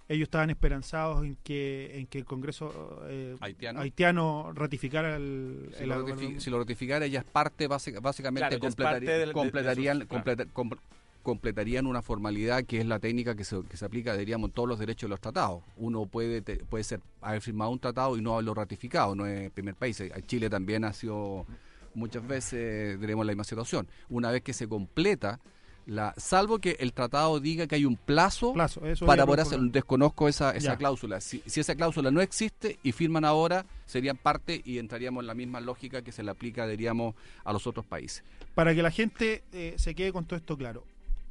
[0.08, 3.80] ellos estaban esperanzados en que, en que el Congreso eh, Haitiano.
[3.80, 6.20] haitiano ratificara el, Si el lo, acuerdo.
[6.20, 9.20] ratifi- si lo ratificara, ella es parte, básica- básicamente Claro, ya es completaría- parte del-
[9.20, 10.76] de- de completarían, sus- claro.
[11.22, 14.68] completarían una formalidad que es la técnica que se, que se aplica, diríamos, en todos
[14.68, 15.62] los derechos de los tratados.
[15.76, 19.42] Uno puede te- puede ser haber firmado un tratado y no haberlo ratificado, no es
[19.42, 20.00] el primer país.
[20.00, 21.46] Eh, Chile también ha sido
[21.94, 23.86] muchas veces, diremos, la misma situación.
[24.10, 25.38] Una vez que se completa,
[25.86, 29.58] la salvo que el tratado diga que hay un plazo Plazo, eso para poder hacer,
[29.60, 30.76] desconozco esa, esa Ya.
[30.76, 31.20] cláusula.
[31.20, 35.34] Si, si esa cláusula no existe y firman ahora, serían parte y entraríamos en la
[35.34, 37.14] misma lógica que se le aplica, diríamos,
[37.44, 38.22] a los otros países.
[38.54, 40.84] Para que la gente eh, se quede con todo esto claro,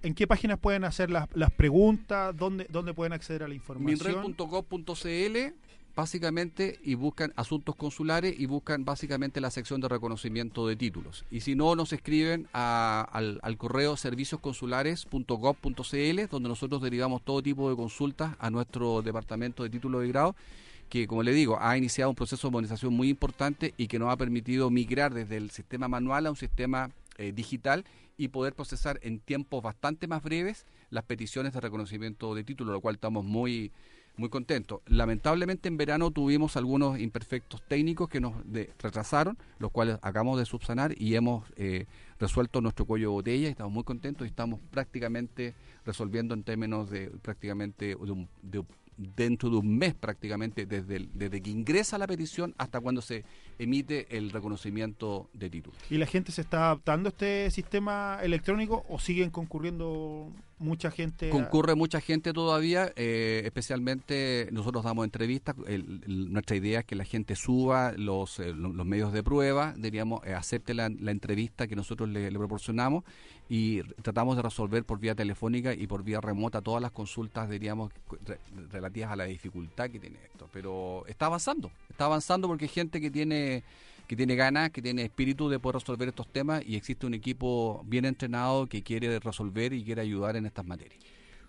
[0.04, 2.36] ¿En qué páginas pueden hacer las, las preguntas?
[2.36, 4.00] ¿Dónde, ¿Dónde pueden acceder a la información?
[4.24, 5.54] minred.gov.cl
[5.96, 11.26] básicamente y buscan asuntos consulares y buscan básicamente la sección de reconocimiento de títulos.
[11.32, 17.70] Y si no, nos escriben a- al, al correo serviciosconsulares.gov.cl donde nosotros derivamos todo tipo
[17.70, 20.36] de consultas a nuestro departamento de títulos de grado
[20.90, 24.12] que, como le digo, ha iniciado un proceso de modernización muy importante y que nos
[24.12, 27.86] ha permitido migrar desde el sistema manual a un sistema eh, digital
[28.18, 32.82] y poder procesar en tiempos bastante más breves las peticiones de reconocimiento de título, lo
[32.82, 33.72] cual estamos muy
[34.18, 34.82] muy contentos.
[34.88, 40.94] Lamentablemente en verano tuvimos algunos imperfectos técnicos que nos retrasaron, los cuales acabamos de subsanar
[40.98, 41.86] y hemos eh,
[42.20, 46.90] resuelto nuestro cuello de botella y estamos muy contentos y estamos prácticamente resolviendo en términos
[46.90, 48.64] de prácticamente de un- de-
[48.98, 53.24] dentro de un mes prácticamente desde, desde que ingresa la petición hasta cuando se
[53.58, 55.76] emite el reconocimiento de título.
[55.90, 60.30] ¿Y la gente se está adaptando a este sistema electrónico o siguen concurriendo
[60.62, 61.30] mucha gente?
[61.30, 65.56] Concurre mucha gente todavía, eh, especialmente nosotros damos entrevistas.
[65.68, 70.34] el- nuestra idea es que la gente suba los, eh, medios de prueba, diríamos, eh,
[70.34, 73.04] acepte la, entrevista que nosotros le, proporcionamos
[73.50, 77.92] y tratamos de resolver por vía telefónica y por vía remota todas las consultas, diríamos,
[78.72, 80.50] relativas a la dificultad que tiene esto.
[80.54, 83.64] Pero está avanzando, está avanzando porque hay gente que tiene
[84.12, 87.82] que tiene ganas, que tiene espíritu de poder resolver estos temas y existe un equipo
[87.86, 91.00] bien entrenado que quiere resolver y quiere ayudar en estas materias.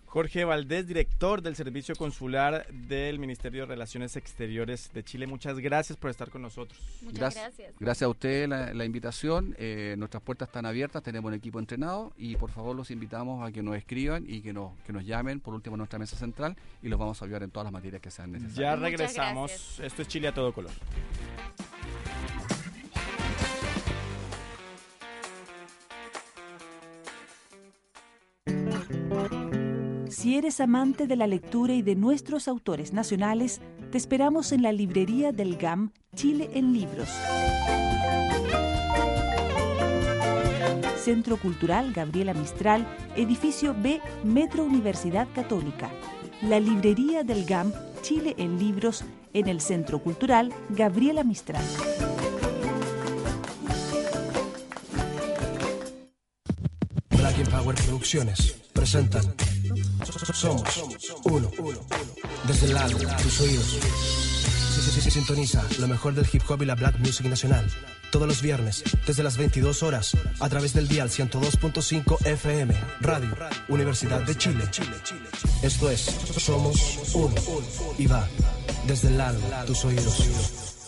[0.05, 5.27] Jorge Valdés, director del Servicio Consular del Ministerio de Relaciones Exteriores de Chile.
[5.27, 6.79] Muchas gracias por estar con nosotros.
[7.01, 7.43] Muchas Gracias.
[7.43, 7.73] gracias.
[7.81, 9.55] Gracias a usted la, la invitación.
[9.57, 13.51] Eh, nuestras puertas están abiertas, tenemos un equipo entrenado y por favor los invitamos a
[13.51, 16.55] que nos escriban y que nos, que nos llamen por último a nuestra mesa central
[16.81, 18.57] y los vamos a ayudar en todas las materias que sean necesarias.
[18.57, 19.81] Ya regresamos.
[19.81, 20.71] Esto es Chile a todo color.
[30.23, 33.59] Si eres amante de la lectura y de nuestros autores nacionales,
[33.91, 37.09] te esperamos en la librería del GAM Chile en Libros.
[40.95, 45.91] Centro Cultural Gabriela Mistral, edificio B, Metro Universidad Católica.
[46.41, 51.65] La librería del GAM Chile en Libros en el Centro Cultural Gabriela Mistral.
[57.09, 59.35] Black Power Producciones presentan
[60.33, 60.63] Somos
[61.25, 61.49] Uno.
[62.47, 63.65] Desde el lado, tus oídos.
[63.65, 67.65] Sí, sí, sí, Sintoniza lo mejor del hip hop y la black music nacional.
[68.11, 73.35] Todos los viernes, desde las 22 horas, a través del dial 102.5 FM, Radio,
[73.69, 74.63] Universidad de Chile.
[75.61, 77.35] Esto es Somos Uno.
[77.97, 78.27] Y va
[78.87, 80.83] desde el lado, tus oídos.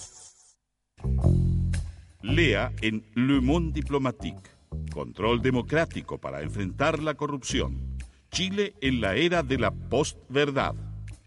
[2.21, 4.51] Lea en Le Monde Diplomatique.
[4.91, 7.95] Control democrático para enfrentar la corrupción.
[8.35, 10.75] Chile en la era de la postverdad.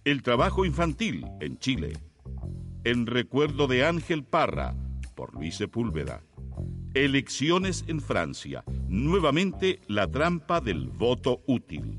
[0.04, 1.96] El trabajo infantil en Chile.
[2.84, 4.76] En recuerdo de Ángel Parra,
[5.14, 6.20] por Luis Sepúlveda.
[6.92, 8.62] Elecciones en Francia.
[8.88, 11.98] Nuevamente la trampa del voto útil.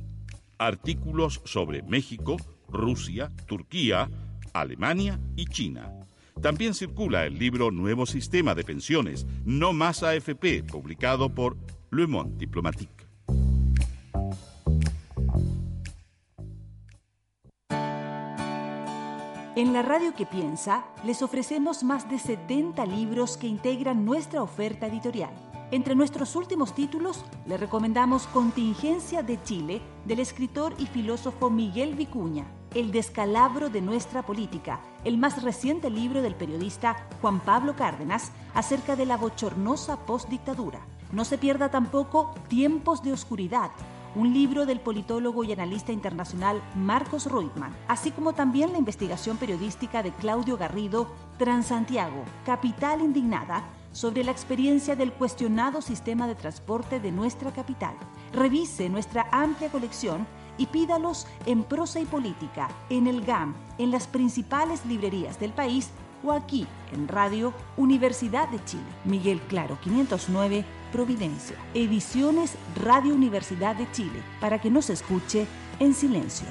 [0.60, 4.12] Artículos sobre México, Rusia, Turquía,
[4.54, 5.92] Alemania y China.
[6.40, 11.58] También circula el libro Nuevo Sistema de Pensiones, No Más AFP, publicado por
[11.90, 12.99] Le Monde Diplomatique.
[19.60, 24.88] En la radio que piensa, les ofrecemos más de 70 libros que integran nuestra oferta
[24.88, 25.32] editorial.
[25.72, 32.46] Entre nuestros últimos títulos, le recomendamos Contingencia de Chile, del escritor y filósofo Miguel Vicuña,
[32.74, 38.96] El descalabro de nuestra política, el más reciente libro del periodista Juan Pablo Cárdenas acerca
[38.96, 40.80] de la bochornosa postdictadura.
[41.12, 43.72] No se pierda tampoco Tiempos de Oscuridad,
[44.16, 50.04] un libro del politólogo y analista internacional Marcos Reutemann, así como también la investigación periodística
[50.04, 57.12] de Claudio Garrido, Transantiago, Capital Indignada, sobre la experiencia del cuestionado sistema de transporte de
[57.12, 57.96] nuestra capital.
[58.34, 64.08] Revise nuestra amplia colección y pídalos en prosa y política, en el GAM, en las
[64.08, 65.90] principales librerías del país
[66.24, 68.84] o aquí en Radio Universidad de Chile.
[69.06, 71.56] Miguel Claro 509, Providencia.
[71.74, 75.46] Ediciones Radio Universidad de Chile, para que nos escuche
[75.80, 76.48] en silencio.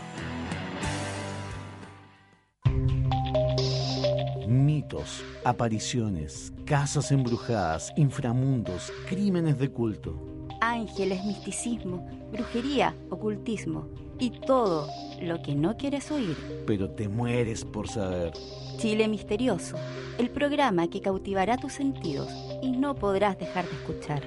[4.47, 10.19] Mitos, apariciones, casas embrujadas, inframundos, crímenes de culto.
[10.61, 14.89] ángeles, misticismo, brujería, ocultismo y todo
[15.21, 16.37] lo que no quieres oír.
[16.67, 18.33] Pero te mueres por saber.
[18.79, 19.77] Chile Misterioso,
[20.19, 22.29] el programa que cautivará tus sentidos
[22.63, 24.23] y no podrás dejar de escuchar.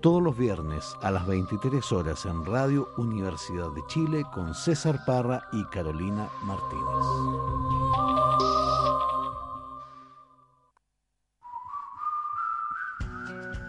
[0.00, 5.42] todos los viernes a las 23 horas en Radio Universidad de Chile con César Parra
[5.52, 7.06] y Carolina Martínez.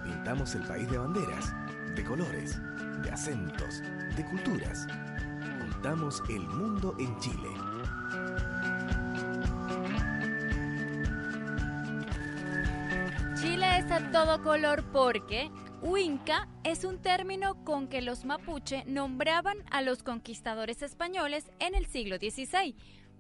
[0.04, 1.54] Pintamos el país de banderas,
[1.96, 2.60] de colores,
[3.02, 3.82] de acentos,
[4.16, 4.86] de culturas.
[5.84, 7.50] El mundo en Chile.
[13.40, 15.50] Chile es a todo color porque
[15.82, 21.86] Huinca es un término con que los mapuche nombraban a los conquistadores españoles en el
[21.86, 22.76] siglo XVI,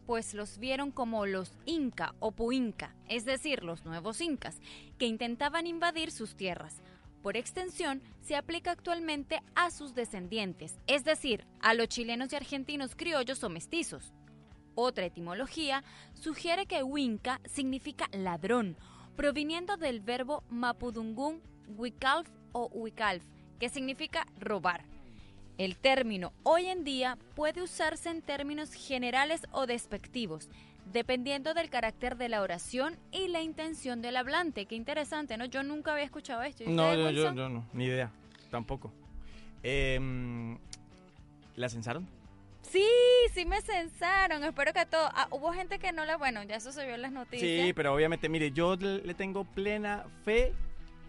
[0.05, 4.59] pues los vieron como los Inca o Puinca, es decir, los nuevos incas,
[4.97, 6.81] que intentaban invadir sus tierras.
[7.27, 12.95] Por extensión, se aplica actualmente a sus descendientes, es decir, a los chilenos y argentinos
[12.95, 14.13] criollos o mestizos.
[14.75, 18.77] Otra etimología sugiere que Huinca significa ladrón,
[19.17, 23.25] proviniendo del verbo mapudungún huicalf o huicalf,
[23.59, 24.85] que significa robar.
[25.57, 30.49] El término hoy en día puede usarse en términos generales o despectivos,
[30.93, 34.65] dependiendo del carácter de la oración y la intención del hablante.
[34.67, 35.45] Qué interesante, ¿no?
[35.45, 36.63] Yo nunca había escuchado esto.
[36.63, 38.11] ¿Y No, yo, yo, yo no, ni idea,
[38.51, 38.91] tampoco.
[39.63, 40.57] Em,
[41.55, 42.07] ¿La censaron?
[42.61, 42.85] Sí,
[43.33, 44.43] sí me censaron.
[44.43, 45.09] Espero que todo.
[45.13, 46.17] Ah, hubo gente que no la.
[46.17, 47.65] Bueno, ya eso se vio en las noticias.
[47.65, 50.53] Sí, pero obviamente, mire, yo le tengo plena fe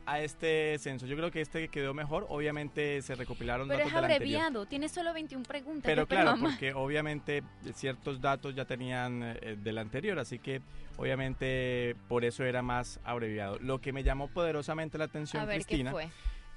[0.09, 1.07] a este censo.
[1.07, 2.25] Yo creo que este quedó mejor.
[2.31, 5.83] Obviamente se recopilaron Pero datos es abreviado, tiene solo 21 preguntas.
[5.85, 7.43] Pero ¿qué claro, porque obviamente
[7.75, 10.63] ciertos datos ya tenían eh, del anterior, así que
[10.97, 13.59] obviamente por eso era más abreviado.
[13.59, 16.09] Lo que me llamó poderosamente la atención, A ver, ¿qué Cristina, fue?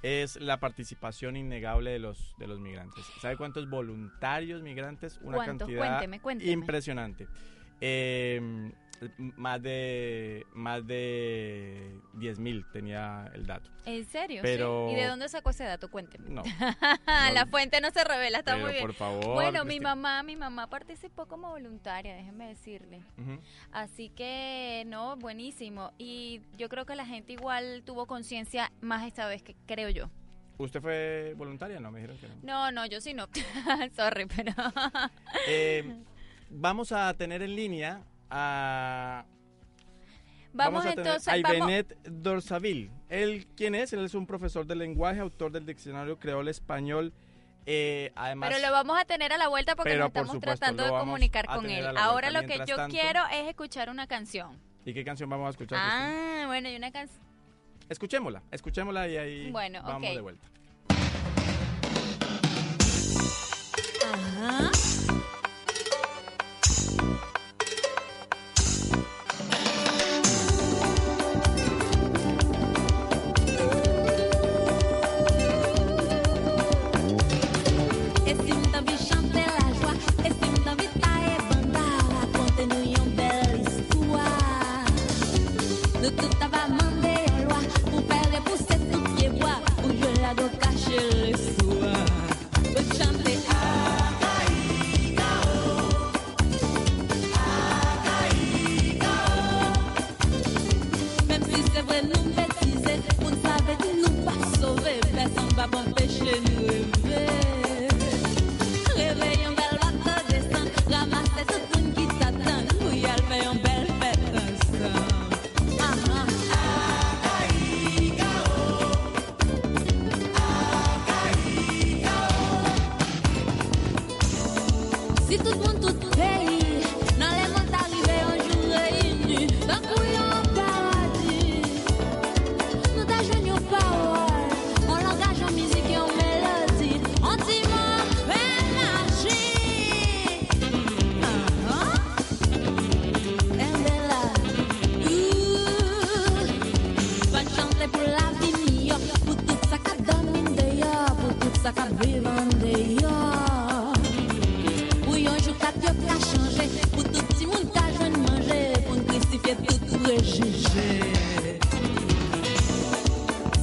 [0.01, 3.03] es la participación innegable de los, de los migrantes.
[3.19, 5.19] ¿Sabe cuántos voluntarios migrantes?
[5.23, 5.67] Una ¿Cuántos?
[5.67, 6.51] cantidad Cuénteme, cuénteme.
[6.51, 7.27] impresionante.
[7.81, 8.71] Eh,
[9.17, 13.69] más de más de 10.000 tenía el dato.
[13.85, 14.41] ¿En serio?
[14.43, 14.93] Pero- Sí.
[14.93, 15.89] ¿Y de dónde sacó ese dato?
[15.89, 16.29] Cuénteme.
[16.29, 16.43] No.
[17.33, 18.85] la fuente no se revela, está Pero, muy bien.
[18.85, 23.01] por favor, Bueno, mi mamá, mi mamá participó como voluntaria, déjeme decirle.
[23.71, 25.91] Así que, no, buenísimo.
[25.97, 30.09] Y yo creo que la gente igual tuvo conciencia más esta vez que creo yo.
[30.57, 31.79] ¿Usted fue voluntaria?
[31.79, 32.35] No, me dijeron que no.
[32.43, 33.27] No, no, yo sí no.
[33.95, 34.53] Sorry, pero...
[35.47, 36.03] Eh,
[36.49, 39.25] vamos a tener en línea a...
[40.53, 41.57] Vamos, a tener entonces, a vamos...
[41.57, 42.89] Ibenet Dorsaville.
[43.09, 43.93] ¿Él quién es?
[43.93, 47.13] Él es un profesor de lenguaje, autor del diccionario creol español.
[47.65, 50.57] eh, además, Pero lo vamos a tener a la vuelta porque nos por estamos supuesto,
[50.59, 51.85] tratando de vamos comunicar a con él.
[51.85, 52.41] a Ahora vuelta.
[52.41, 54.57] lo que yo tanto- quiero es escuchar una canción.
[54.83, 55.79] ¿Y qué canción vamos a escuchar?
[55.79, 56.43] Cristina?
[56.43, 57.21] Ah, bueno, y una canción...
[57.87, 60.47] Escuchémosla, escuchémosla y ahí Bueno, vamos de vuelta.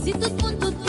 [0.08, 0.87] Si tout le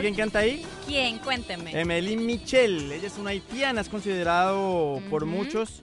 [0.00, 0.64] ¿Sabe quién canta ahí?
[0.86, 1.18] ¿Quién?
[1.18, 1.78] Cuénteme.
[1.78, 2.90] Emily Michel.
[2.90, 5.82] Ella es una haitiana, es considerado por muchos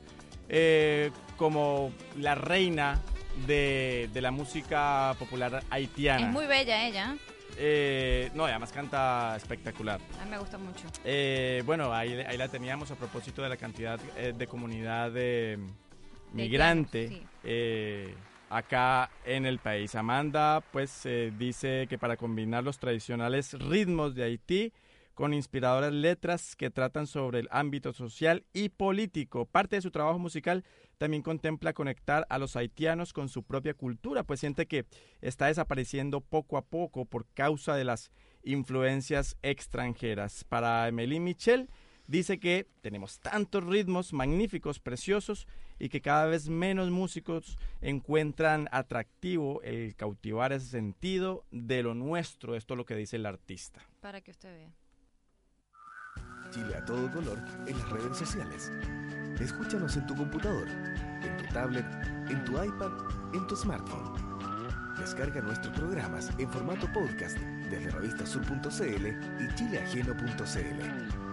[0.49, 2.99] eh, como la reina
[3.45, 6.25] de, de la música popular haitiana.
[6.27, 7.15] Es muy bella ella.
[7.59, 9.99] Eh, no, además canta espectacular.
[10.19, 10.87] A mí me gusta mucho.
[11.05, 15.57] Eh, bueno, ahí, ahí la teníamos a propósito de la cantidad eh, de comunidad de
[15.59, 15.59] De
[16.33, 18.13] migrante haitianos, sí.
[18.49, 19.95] Acá en el país.
[19.95, 24.73] Amanda, pues, dice que para combinar los tradicionales ritmos de Haití
[25.17, 29.47] con inspiradoras letras que tratan sobre el ámbito social y político.
[29.47, 30.63] Parte de su trabajo musical
[30.99, 34.85] también contempla conectar a los haitianos con su propia cultura, pues siente que
[35.21, 38.11] está desapareciendo poco a poco por causa de las
[38.43, 40.43] influencias extranjeras.
[40.43, 41.67] Para Emily Michel,
[42.05, 45.47] dice que tenemos tantos ritmos magníficos, preciosos,
[45.79, 52.55] y que cada vez menos músicos encuentran atractivo el cautivar ese sentido de lo nuestro.
[52.55, 53.81] Esto es lo que dice el artista.
[54.01, 54.73] Para que usted vea.
[56.51, 58.71] Chile a todo color en las redes sociales.
[59.39, 61.85] Escúchanos en tu computador, en tu tablet,
[62.29, 62.91] en tu iPad,
[63.33, 64.37] en tu smartphone.
[64.97, 67.37] Descarga nuestros programas en formato podcast
[67.69, 69.07] desde revistasur.cl
[69.43, 71.26] y chileajeno.cl.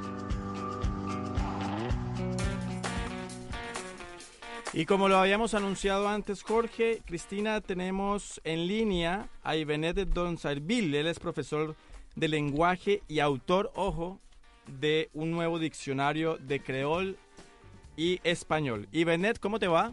[4.76, 10.98] Y como lo habíamos anunciado antes, Jorge, Cristina, tenemos en línea a Ibenet Donzarville.
[10.98, 11.76] Él es profesor
[12.16, 14.18] de lenguaje y autor, ojo,
[14.66, 17.16] de un nuevo diccionario de creol
[17.96, 18.88] y español.
[18.90, 19.92] Ibenet, ¿cómo te va?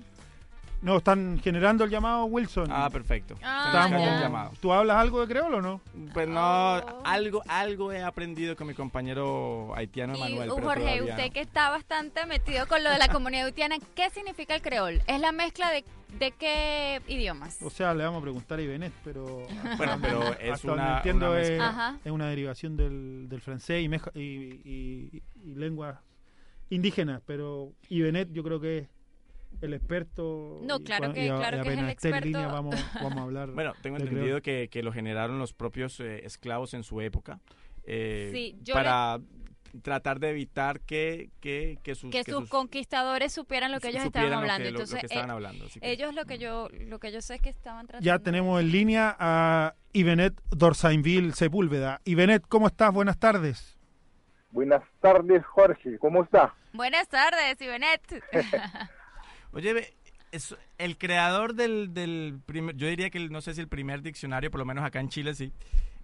[0.82, 2.68] No, están generando el llamado Wilson.
[2.72, 3.36] Ah, perfecto.
[3.44, 4.16] Ah, Estamos- ya.
[4.16, 4.52] el llamado.
[4.60, 5.80] ¿Tú hablas algo de creol o no?
[6.12, 7.02] Pues no, Oh.
[7.06, 10.50] algo, algo he aprendido con mi compañero haitiano Y Manuel.
[10.50, 11.34] uh, pero Jorge, todavía usted no.
[11.34, 15.02] que está bastante metido con lo de la comunidad haitiana, ¿qué significa el creol?
[15.06, 15.86] ¿Es la mezcla de,
[16.18, 17.62] de qué idiomas?
[17.62, 19.44] O sea, le vamos a preguntar a Ibenet, pero...
[19.78, 21.70] Bueno, pero hasta es donde una, entiendo una es, mezcla.
[21.70, 21.98] Ajá.
[22.04, 24.22] es una derivación del, del francés y, meja- y,
[24.66, 26.00] y- y lenguas
[26.72, 28.88] indígenas, pero Ibenet yo creo que es
[29.62, 30.60] el experto.
[30.64, 32.26] No, claro que- y a- claro y que es el en experto.
[32.26, 33.50] línea vamos, vamos a hablar.
[33.56, 37.40] Bueno, tengo entendido que, que lo generaron los propios eh, esclavos en su época
[37.84, 39.20] eh, Sí, yo para
[39.82, 44.26] tratar de evitar que, que, que sus, que sus conquistadores supieran lo que ellos supieran
[44.26, 44.64] estaban lo que- hablando.
[44.66, 47.36] lo- lo que Entonces, estaban eh, hablando, ellos lo que yo lo que yo sé
[47.36, 48.06] es que estaban tratando.
[48.06, 52.02] Ya tenemos en línea a Ibenet Dorsainville Sepúlveda.
[52.04, 52.94] Ibenet, ¿cómo estás?
[52.94, 53.78] Buenas tardes.
[54.52, 55.98] Buenas tardes, Jorge.
[56.00, 56.54] ¿Cómo está?
[56.74, 58.02] Buenas tardes, Ibenet.
[59.54, 59.94] Oye,
[60.78, 64.60] el creador del, del primer, yo diría que no sé si el primer diccionario, por
[64.60, 65.52] lo menos acá en Chile sí,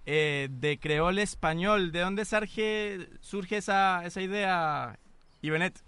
[0.05, 1.91] eh, de creol español.
[1.91, 4.97] ¿De dónde surge, surge esa, esa idea,
[5.41, 5.81] Ibenet?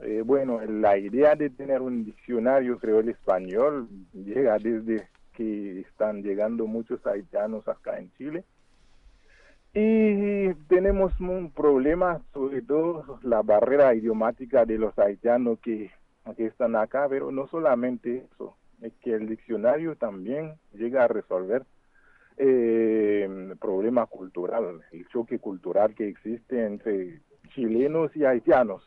[0.00, 6.66] Eh, bueno, la idea de tener un diccionario creol español llega desde que están llegando
[6.66, 8.44] muchos haitianos acá en Chile.
[9.74, 15.90] Y tenemos un problema, sobre todo la barrera idiomática de los haitianos que,
[16.34, 21.64] que están acá, pero no solamente eso, es que el diccionario también llega a resolver
[22.36, 27.20] eh, problema cultural, el choque cultural que existe entre
[27.54, 28.82] chilenos y haitianos.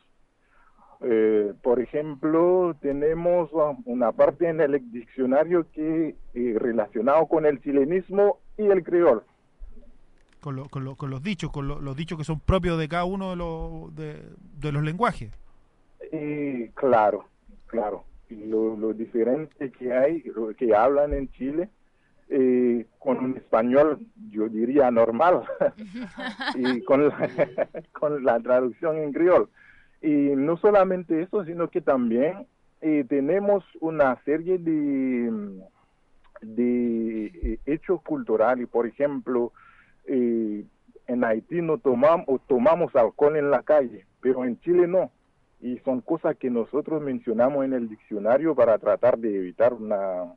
[1.04, 7.60] Eh, por ejemplo, tenemos uh, una parte en el diccionario que eh, relacionado con el
[7.62, 9.24] chilenismo y el creol.
[10.42, 12.88] Con, lo- con lo- con los dichos, con lo- los dichos que son propios de
[12.88, 14.22] cada uno de los, de,
[14.60, 15.32] de los lenguajes.
[16.12, 17.26] Eh, claro,
[17.72, 18.04] claro.
[18.30, 21.70] Lo, lo diferente que hay, lo que hablan en Chile,
[22.34, 24.00] eh, con un español,
[24.30, 25.44] yo diría normal,
[26.56, 26.82] y
[27.92, 29.50] con la, traducción en criol.
[30.02, 30.08] Y
[30.38, 32.48] no solamente eso, sino que también
[32.80, 35.30] eh, tenemos una serie de,
[36.58, 39.52] eh, hechos culturales, por ejemplo,
[40.08, 45.12] en Haití no tomamos, tomamos alcohol en la calle, pero en Chile no.
[45.62, 50.34] Y son cosas que nosotros mencionamos en el diccionario para tratar de evitar una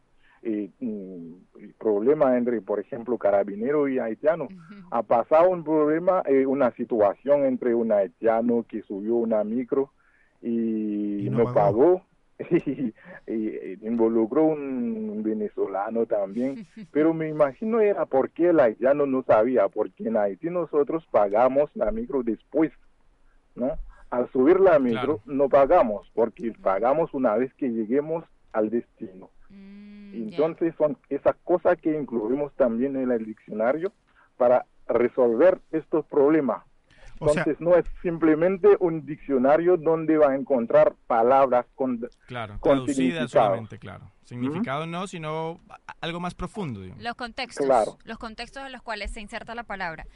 [0.46, 1.46] eh, un
[1.78, 4.48] problema entre, por ejemplo, carabinero y haitiano.
[4.90, 9.90] Ha pasado un problema, eh, una situación entre un haitiano que subió una micro
[10.42, 11.54] y, Y no no, pagó.
[11.54, 12.02] pagó.
[13.26, 19.68] Y, y involucró un venezolano también, pero me imagino era porque el haitiano no sabía,
[19.68, 22.72] porque en Haití nosotros pagamos la micro después,
[23.54, 23.78] ¿no?
[24.14, 29.30] Al subir la micro no pagamos, porque pagamos una vez que lleguemos al destino.
[30.12, 33.92] Entonces son esas cosas que incluimos también en el diccionario
[34.36, 36.62] para resolver estos problemas.
[37.18, 42.58] O sea- Entonces no es simplemente un diccionario donde va a encontrar palabras con, Claro,
[42.60, 43.28] con traducida significado.
[43.46, 44.10] solamente, claro.
[44.24, 46.80] Significado no, sino a- algo más profundo.
[46.80, 47.02] digamos.
[47.02, 47.98] Los contextos, Claro.
[48.04, 50.06] los contextos en los cuales se inserta la palabra.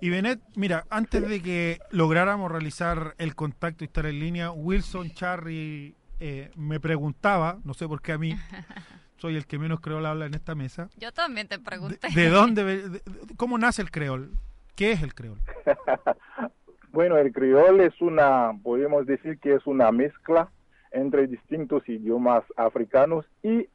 [0.00, 5.10] Y Benet, mira, antes de que lográramos realizar el contacto y estar en línea, Wilson
[5.10, 8.34] Charry eh, me preguntaba, no sé por qué a mí,
[9.16, 12.08] soy el que menos creol habla en esta mesa, Yo también te pregunté.
[12.14, 13.02] ¿de dónde, ve- de- de-
[13.36, 14.32] cómo nace el creol?
[14.74, 15.38] ¿Qué es el creol?
[16.92, 20.50] Bueno, el criol es una, podemos decir que es una mezcla
[20.92, 23.68] entre distintos idiomas africanos y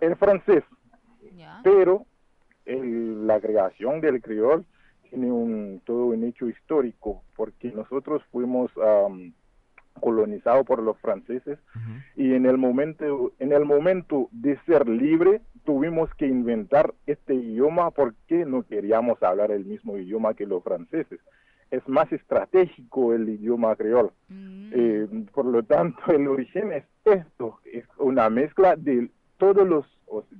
[0.00, 0.62] el francés.
[1.64, 2.04] Pero
[2.66, 4.66] el- la creación del criol
[5.12, 9.34] tiene un, todo un hecho histórico, porque nosotros fuimos am,
[10.00, 11.58] colonizados por los franceses
[12.16, 17.90] y en el momento en el momento de ser libre tuvimos que inventar este idioma
[17.90, 21.20] porque no queríamos hablar el mismo idioma que los franceses.
[21.70, 24.12] Es más estratégico el idioma creol.
[24.30, 29.86] Eh, por lo tanto el origen es esto es una mezcla de todos los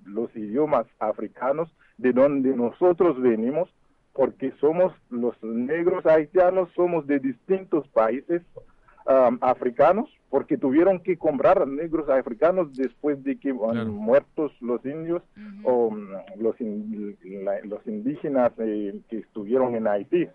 [0.07, 3.69] los idiomas africanos de donde nosotros venimos
[4.13, 8.43] porque somos los negros haitianos somos de distintos países
[9.07, 15.23] um, africanos porque tuvieron que comprar negros africanos después de que han muertos los indios
[15.65, 16.09] o mm,
[16.41, 20.29] los, in- la- los indígenas eh, que estuvieron en Haití.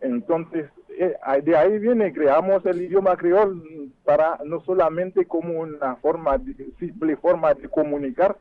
[0.00, 0.66] Entonces,
[0.98, 6.70] eh, de ahí viene, creamos el idioma creol para no solamente como una forma, de-
[6.78, 8.36] simple forma de comunicar,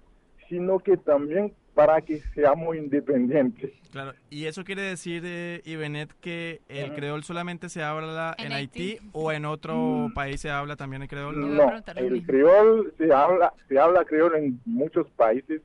[0.49, 3.71] sino que también para que seamos independientes.
[3.91, 8.53] Claro, y eso quiere decir, eh, Ibenet, que el creol solamente se habla en, En
[8.53, 9.09] Haití, Haití.
[9.11, 11.55] o en otro país se habla también el creol.
[11.55, 15.61] No, el creol se habla, se habla creol en muchos países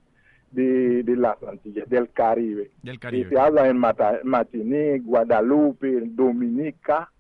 [0.51, 2.71] de, de las Antillas, del Caribe.
[2.83, 3.31] Del Y Caribe.
[3.31, 7.11] se habla en Mata- Martinique, Guadalupe, Dominica,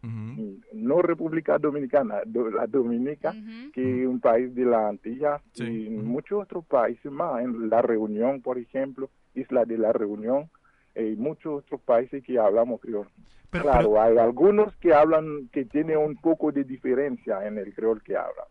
[0.72, 3.34] no República Dominicana, do- la Dominica,
[3.72, 8.40] que es un país de la Antilla, y muchos otros países más, en La Reunión,
[8.40, 10.48] por ejemplo, Isla de la Reunión,
[10.96, 13.08] y muchos otros países que hablamos creol.
[13.50, 17.72] Pero- claro, pero- hay algunos que hablan, que tienen un poco de diferencia en el
[17.74, 18.46] creol que hablan.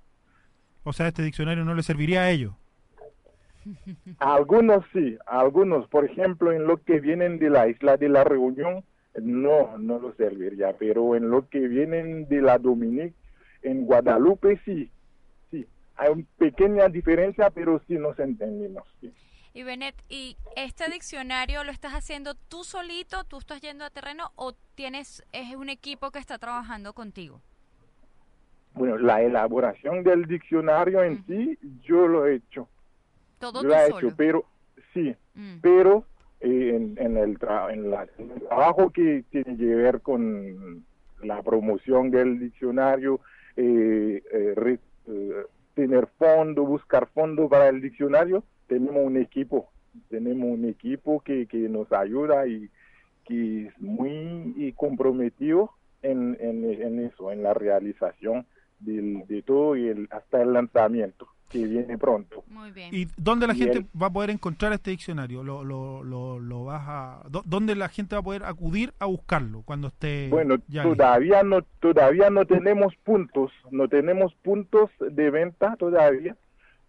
[0.84, 2.53] O sea, este diccionario no le serviría a ellos.
[4.20, 8.84] Algunos sí, algunos, por ejemplo, en lo que vienen de la isla de la Reunión,
[9.22, 13.13] no, no lo serviría, pero en lo que vienen de la Dominique,
[13.63, 14.89] en Guadalupe sí,
[15.49, 15.65] sí,
[15.95, 18.84] hay una pequeña diferencia, pero sí nos entendimos.
[19.01, 19.11] sí.
[19.53, 24.32] Y Benet, ¿y este diccionario lo estás haciendo tú solito, tú estás yendo a terreno
[24.36, 27.41] o tienes es un equipo que está trabajando contigo?
[28.76, 32.70] Bueno, la elaboración del diccionario en sí, yo lo he hecho.
[33.39, 34.07] Todo yo tú la he solo.
[34.07, 34.45] hecho, pero
[34.93, 35.57] sí, Mm.
[35.61, 36.05] pero
[36.39, 40.85] eh, en, en el tra- en, la- en el trabajo que tiene que ver con
[41.23, 43.19] la promoción del diccionario,
[43.55, 49.69] eh, eh, re- eh, tener fondo, buscar fondo para el diccionario, tenemos un equipo,
[50.09, 52.69] tenemos un equipo que, que nos ayuda y
[53.25, 55.71] que es muy comprometido
[56.01, 58.45] en, en, en eso, en la realización
[58.79, 62.43] del, de todo y el, hasta el lanzamiento que viene pronto.
[62.47, 62.93] Muy bien.
[62.93, 65.43] ¿Y dónde la Y gente va a poder encontrar este diccionario?
[65.43, 69.05] ¿Lo, lo, lo, lo vas a, dó- ¿Dónde la gente va a poder acudir a
[69.05, 70.97] buscarlo cuando esté Bueno, ya listo?
[70.97, 76.35] todavía no todavía no tenemos puntos, no tenemos puntos de venta todavía,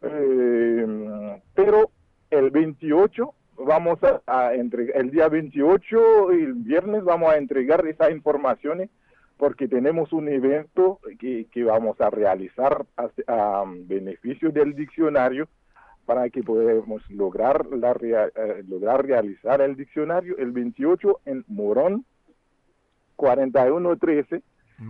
[0.02, 1.90] eh, pero
[2.30, 3.34] el 28
[3.66, 8.90] vamos a, a entregar, el día 28 y el viernes vamos a entregar esas informaciones
[9.39, 15.49] porque tenemos un evento que, que vamos a realizar a, a beneficio del diccionario
[16.05, 22.05] para que podamos lograr, la rea- eh, lograr realizar el diccionario el 28 en Morón
[23.16, 24.43] 4113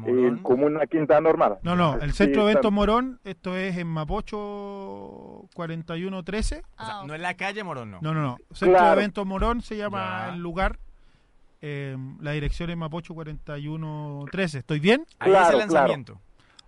[0.07, 1.59] en Comuna Quinta Normal.
[1.63, 6.63] No, no, el Sí, Centro de está- Eventos Morón, esto es en Mapocho 4113.
[6.79, 7.99] O sea, no es la calle Morón, no.
[8.03, 8.37] No, no, no.
[8.53, 8.97] Centro Claro.
[8.97, 10.35] de Eventos Morón se llama Ya.
[10.35, 10.79] el lugar.
[11.61, 14.59] Eh, la dirección es Mapocho 4113.
[14.59, 15.05] ¿Estoy bien?
[15.19, 16.21] Ahí es el lanzamiento.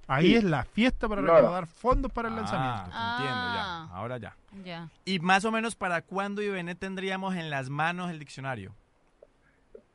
[0.07, 0.36] Ahí Sí.
[0.36, 1.32] es la fiesta para no.
[1.32, 2.91] recaudar fondos para el lanzamiento.
[2.93, 3.97] Ah, entiendo ya.
[3.97, 4.36] Ahora ya.
[4.64, 4.88] Ya.
[5.05, 8.74] ¿Y más o menos para cuándo, Ibenet, tendríamos en las manos el diccionario?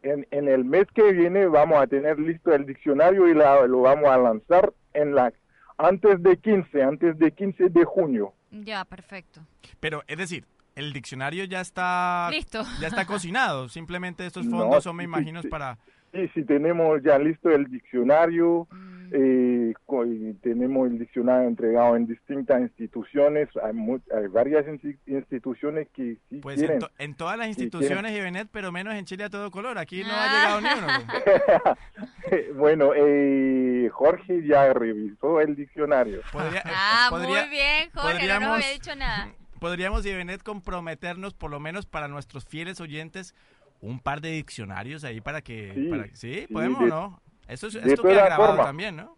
[0.04, 3.82] En, en el mes que viene vamos a tener listo el diccionario y la- lo
[3.82, 5.34] vamos a lanzar en la
[5.78, 8.32] antes de 15, antes de 15 de junio.
[8.52, 9.42] Ya, perfecto.
[9.82, 10.46] Pero, es decir,
[10.76, 12.30] el diccionario ya está...
[12.32, 12.64] Listo.
[12.82, 13.70] Ya está cocinado.
[13.70, 15.48] Simplemente estos No, fondos son, me sí, imagino, sí.
[15.48, 15.78] para...
[16.14, 19.10] Sí, sí, tenemos ya listo el diccionario, Mm.
[19.14, 19.74] eh,
[20.08, 26.18] y tenemos el diccionario entregado en distintas instituciones, hay, mu- hay varias insti- instituciones que
[26.30, 29.52] sí Pues en, to- en todas las instituciones, Ibenet, pero menos en Chile a todo
[29.52, 29.78] color.
[29.78, 32.56] Aquí no ha llegado ni uno.
[32.56, 36.22] bueno, eh, Jorge ya revisó el diccionario.
[36.32, 39.30] Podría- Ah, podría- muy bien, Jorge, no nos había dicho nada.
[39.70, 43.34] Podríamos, Ibenet, comprometernos, por lo menos para nuestros fieles oyentes,
[43.82, 45.72] un par de diccionarios ahí para que...
[45.74, 46.48] Sí, para- ¿Sí?
[46.54, 47.20] ¿Podemos de- no?
[47.48, 48.66] Eso, es- esto queda grabado formas.
[48.68, 49.18] también, ¿no?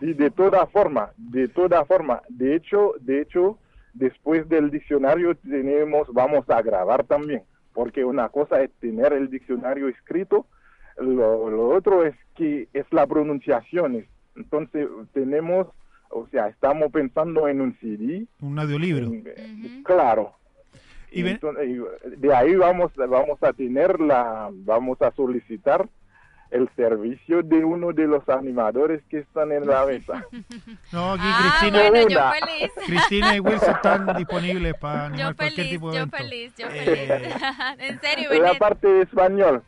[0.00, 2.20] Sí, de toda forma, de toda forma.
[2.28, 3.60] De hecho, de hecho,
[3.94, 9.86] después del diccionario tenemos, vamos a grabar también, porque una cosa es tener el diccionario
[9.88, 10.48] escrito,
[10.98, 14.04] lo, lo otro es que es la pronunciación.
[14.34, 15.68] Entonces tenemos,
[16.10, 19.06] o sea, estamos pensando en un CD, Un audiolibro.
[19.06, 20.32] en- claro.
[21.12, 25.88] Y ven- Entonces, y de ahí vamos, vamos a tener la, vamos a solicitar
[26.50, 30.24] el servicio de uno de los animadores que están en la mesa.
[30.92, 32.70] No, aquí Ah, Cristina, bueno, yo feliz.
[32.86, 36.16] Cristina y Wilson están disponibles para Yo animar cualquier feliz, tipo de yo evento.
[36.16, 37.34] feliz, yo Eh, feliz.
[37.78, 38.58] en serio, La Benet.
[38.58, 39.62] parte de español.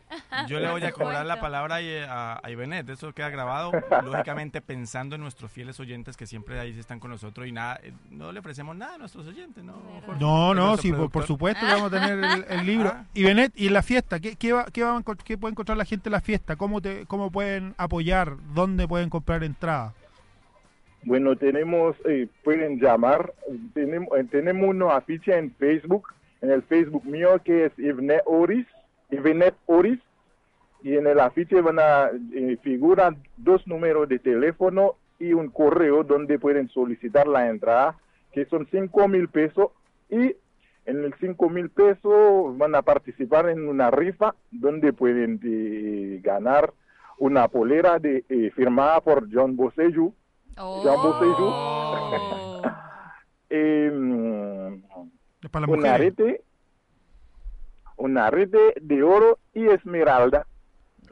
[0.49, 3.70] Yo le voy a cobrar la palabra a, a, a Ibenet, eso queda grabado,
[4.05, 7.93] lógicamente pensando en nuestros fieles oyentes que siempre ahí están con nosotros y nada, eh,
[8.11, 9.74] no le ofrecemos nada a nuestros oyentes, ¿no?
[10.07, 10.20] Jorge?
[10.20, 12.91] No, no, sí, por, por supuesto que vamos a tener el, el libro.
[12.95, 13.05] Ah.
[13.14, 15.85] Y Benet, y en la fiesta, ¿qué, qué, va, qué, va qué puede encontrar la
[15.85, 16.57] gente en la fiesta?
[16.57, 16.72] ¿Cómo,
[17.07, 18.37] ¿Cómo pueden apoyar?
[18.55, 19.95] ¿Dónde pueden comprar entradas?
[21.05, 23.33] Bueno, tenemos, eh, pueden llamar,
[23.75, 26.09] tenemos, eh, tenemos una afiche en Facebook,
[26.41, 28.66] en el Facebook mío que es Ivnet Oris,
[29.11, 29.99] Ivnet Oris,
[30.83, 36.05] y en el afiche van a eh, figuran dos números de teléfono y un correo
[36.05, 37.97] donde pueden solicitar la entrada,
[38.33, 39.70] que son cinco mil pesos,
[40.09, 40.37] y
[40.85, 46.72] en el cinco mil pesos van a participar en una rifa donde pueden eh, ganar
[47.18, 50.12] una polera de, eh, firmada por John Boseju,
[50.57, 51.45] Boseju.
[51.45, 52.62] Oh.
[53.55, 54.83] Em,
[55.43, 56.43] Es para las un arete,
[57.99, 60.47] un arete de oro y esmeralda.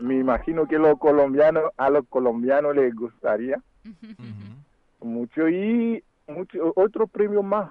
[0.01, 3.62] Me imagino que los colombianos, a los colombianos les gustaría
[5.01, 7.71] mucho y mucho otro premio más.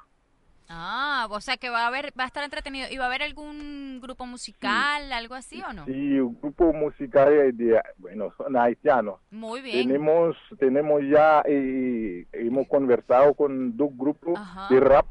[0.70, 2.88] Ah, o sea que va a haber, va a estar entretenido.
[2.92, 5.84] ¿Y va a haber algún grupo musical, algo así o no?
[5.90, 9.20] Y un grupo musical de, de- bueno, son haitianos.
[9.32, 9.88] Muy bien.
[9.88, 14.68] Tenemos, tenemos ya, eh, hemos conversado con dos grupos Ajá.
[14.74, 15.06] de rap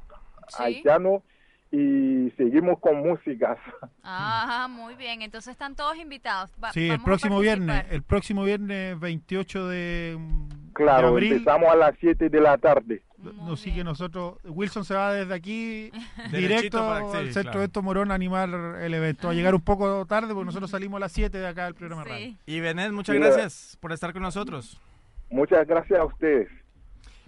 [0.48, 0.62] Sí.
[0.62, 1.22] haitiano
[1.70, 3.59] y seguimos con músicas.
[4.02, 5.20] Ah, muy bien.
[5.22, 6.50] Entonces están todos invitados.
[6.62, 11.32] Va- Sí, el próximo viernes, el próximo viernes 28 de, mm, Claro, de abril.
[11.32, 13.02] empezamos a las 7 de la tarde.
[13.23, 14.39] Nos sigue nosotros.
[14.45, 15.91] Wilson se va desde aquí
[16.33, 17.59] directo para- sí, al Centro claro.
[17.61, 18.49] de Esto Morón a animar
[18.81, 19.27] el evento.
[19.29, 21.75] Va a llegar un poco tarde porque nosotros salimos a las 7 de acá del
[21.75, 22.35] programa radio.
[22.47, 24.81] Ibenet, muchas Sí, gracias por estar con nosotros.
[25.31, 26.49] Muchas gracias a ustedes.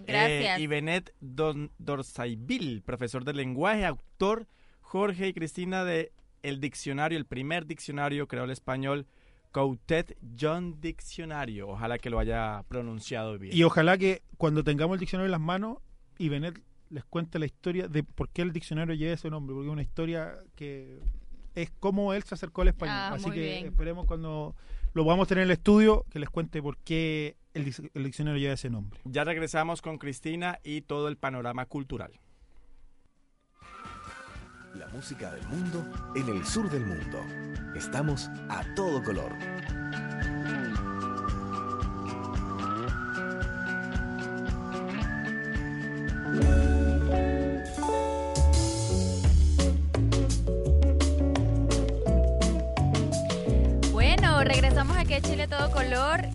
[0.06, 0.58] Gracias.
[0.58, 4.46] Eh, Ibenet Don Dorsaibil, profesor de lenguaje, autor
[4.80, 6.12] Jorge y Cristina de
[6.42, 9.06] El Diccionario, el primer diccionario creado español,
[9.52, 11.68] Coutet John Diccionario.
[11.68, 13.56] Ojalá que lo haya pronunciado bien.
[13.56, 15.78] Y ojalá que cuando tengamos el diccionario en las manos,
[16.18, 19.68] y Benet les cuente la historia de por qué el diccionario lleva ese nombre, porque
[19.68, 20.98] es una historia que
[21.54, 22.96] es cómo él se acercó al español.
[22.96, 23.66] Ah, Así muy que bien.
[23.66, 24.54] esperemos cuando
[24.92, 28.54] lo podamos tener en el estudio, que les cuente por qué el, el diccionario lleva
[28.54, 29.00] ese nombre.
[29.04, 32.12] Ya regresamos con Cristina y todo el panorama cultural.
[34.74, 37.20] La música del mundo en el sur del mundo.
[37.74, 39.32] Estamos a todo color.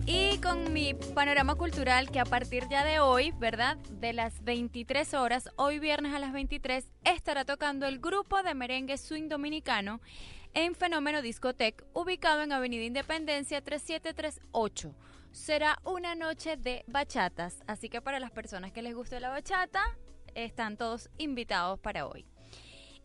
[0.06, 3.76] Y con mi panorama cultural que a partir ya de hoy, ¿verdad?
[3.90, 8.96] De las 23 horas, hoy viernes a las 23, estará tocando el grupo de merengue
[8.96, 10.00] swing dominicano
[10.54, 14.94] en Fenómeno Discotec, ubicado en Avenida Independencia 3738.
[15.32, 19.82] Será una noche de bachatas, así que para las personas que les guste la bachata,
[20.34, 22.24] están todos invitados para hoy.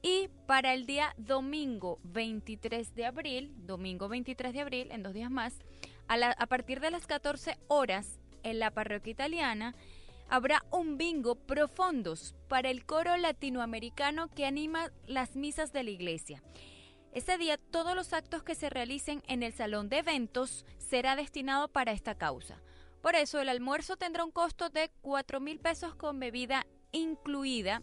[0.01, 5.29] Y para el día domingo 23 de abril, domingo 23 de abril, en dos días
[5.29, 5.59] más,
[6.07, 9.75] a, partir de las 14 horas, en la parroquia italiana,
[10.29, 16.41] habrá un bingo profundos para el coro latinoamericano que anima las misas de la iglesia.
[17.13, 21.67] Ese día todos los actos que se realicen en el salón de eventos será destinado
[21.67, 22.61] para esta causa.
[23.01, 27.81] Por eso el almuerzo tendrá un costo de 4 mil pesos con bebida incluida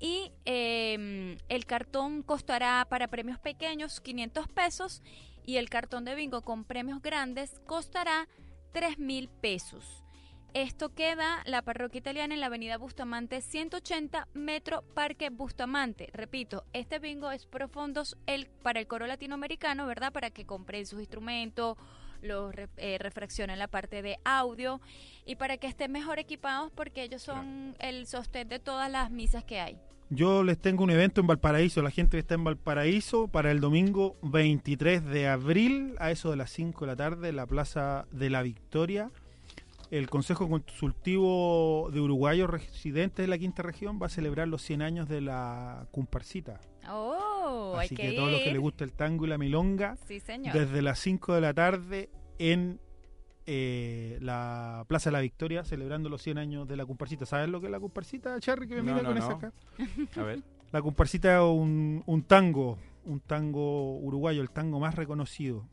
[0.00, 5.02] y eh, el cartón costará para premios pequeños 500 pesos
[5.48, 8.28] y el cartón de bingo con premios grandes costará
[8.72, 10.04] 3 mil pesos.
[10.52, 16.10] Esto queda la parroquia italiana en la avenida Bustamante 180 Metro Parque Bustamante.
[16.12, 20.12] Repito, este bingo es profundos el, para el coro latinoamericano, ¿verdad?
[20.12, 21.78] Para que compren sus instrumentos,
[22.20, 24.82] los re- eh, refraccionen la parte de audio
[25.24, 29.44] y para que estén mejor equipados porque ellos son el sostén de todas las misas
[29.44, 29.80] que hay.
[30.10, 33.60] Yo les tengo un evento en Valparaíso, la gente que está en Valparaíso, para el
[33.60, 38.06] domingo 23 de abril, a eso de las 5 de la tarde, en la Plaza
[38.10, 39.10] de la Victoria.
[39.90, 44.82] El Consejo Consultivo de Uruguayos residentes de la quinta región va a celebrar los 100
[44.82, 46.60] años de la comparsita.
[46.90, 49.96] Oh, hay Así que, que, todos los que les gusta el tango y la milonga,
[50.06, 50.54] Sí, señor.
[50.54, 52.80] desde las 5 de la tarde en
[53.50, 57.24] eh, la Plaza de la Victoria, celebrando los 100 años de la comparsita.
[57.24, 59.24] ¿Sabes lo que es la comparsita, Charry, que me No, mira no, con no.
[59.24, 59.52] esa cara?
[60.16, 60.42] A ver.
[60.70, 62.76] La comparsita es un, un tango,
[63.06, 65.66] un tango uruguayo, el tango más reconocido,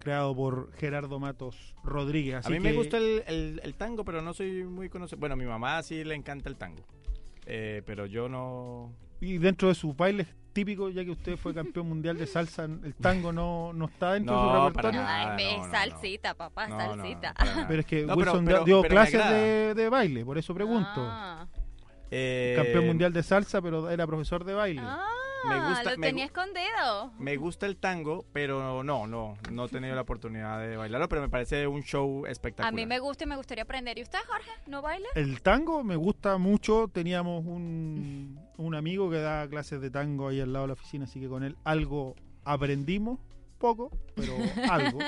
[0.00, 2.44] creado por Gerardo Matos Rodríguez.
[2.44, 5.20] A mí me gusta el, el- el tango, pero no soy muy conocido.
[5.20, 6.82] Bueno, a mi mamá sí le encanta el tango.
[7.46, 8.92] Eh, pero yo no.
[9.20, 10.26] Y dentro de sus bailes
[10.56, 14.34] típicos, ya que usted fue campeón mundial de salsa, el tango no, no está dentro
[14.34, 15.00] No, de su para repertorio.
[15.02, 15.36] nada.
[15.36, 17.34] Ay, no, no, salsita, papá, salsita.
[17.68, 20.88] Pero es que pero- Wilson pero- dio pero clases de, de baile, por eso pregunto.
[20.96, 21.46] Ah.
[22.10, 24.80] Eh, Campeón mundial de salsa, pero era profesor de baile.
[24.82, 25.06] Ah,
[25.48, 27.12] Me gusta- lo tenía escondido.
[27.18, 31.22] Me gusta el tango, pero no, no, no he tenido la oportunidad de bailarlo, pero
[31.22, 32.72] me parece un show espectacular.
[32.72, 33.98] A mí me gusta y me gustaría aprender.
[33.98, 35.08] ¿Y usted, Jorge, no baila?
[35.14, 36.88] El tango me gusta mucho.
[36.92, 41.04] Teníamos un, un amigo que da clases de tango ahí al lado de la oficina,
[41.04, 43.18] así que con él algo aprendimos,
[43.58, 44.32] poco, pero
[44.70, 44.98] algo.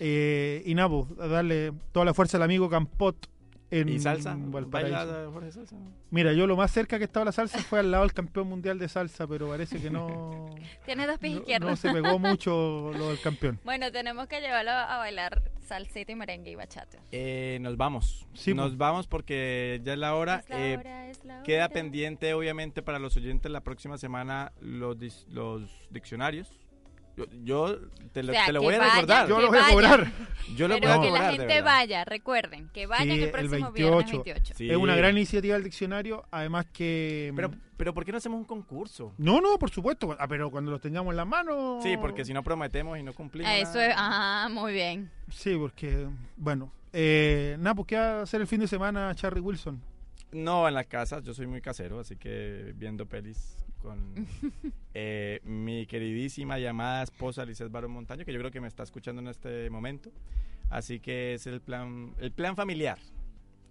[0.00, 3.28] Eh, y nada, pues, darle toda la fuerza al amigo Campot
[3.70, 4.36] en ¿Y salsa?
[4.38, 4.96] Valparaíso.
[4.96, 5.76] ¿Baila Jorge salsa?
[6.10, 8.78] Mira, yo lo más cerca que estaba la salsa fue al lado del campeón mundial
[8.78, 10.54] de salsa, pero parece que no,
[10.86, 11.70] Tienes dos pies no, izquierdos.
[11.70, 13.58] no se pegó mucho lo del campeón.
[13.64, 16.98] Bueno, tenemos que llevarlo a bailar salsita y merengue y bachata.
[17.10, 18.26] Eh, nos vamos.
[18.34, 18.78] Sí, nos pues.
[18.78, 20.36] vamos porque ya es la hora.
[20.36, 21.72] Es la Eh, hora, es la Queda hora.
[21.74, 26.52] pendiente, obviamente, para los oyentes la próxima semana los, dis- los diccionarios.
[27.16, 27.78] Yo, yo
[28.12, 29.28] te lo, O sea, te lo que voy a vayan, recordar.
[29.28, 30.12] Yo que lo voy a cobrar.
[30.56, 33.22] Yo lo voy a que cobrar, la de gente vaya, recuerden, que vayan Sí, el
[33.24, 34.24] el próximo viernes 28.
[34.24, 34.54] 28.
[34.56, 34.70] Sí.
[34.70, 37.32] Es una gran iniciativa del diccionario, además que...
[37.36, 39.14] Pero, pero ¿por qué no hacemos un concurso?
[39.16, 41.82] No, no, por supuesto, ah, pero cuando los tengamos en las manos...
[41.82, 43.50] Sí, porque si no prometemos y no cumplimos.
[43.50, 45.10] Ah, Eso es, ah, muy bien.
[45.30, 49.40] Sí, porque, bueno, eh, nada, pues ¿qué va a hacer el fin de semana Charlie
[49.40, 49.80] Wilson?
[50.32, 54.14] No, en la casa, yo soy muy casero, así que viendo pelis con
[54.94, 59.20] eh, mi queridísima llamada esposa Lizeth Barón Montaño, que yo creo que me está escuchando
[59.20, 60.10] en este momento.
[60.70, 62.98] Así que es el plan, el plan familiar,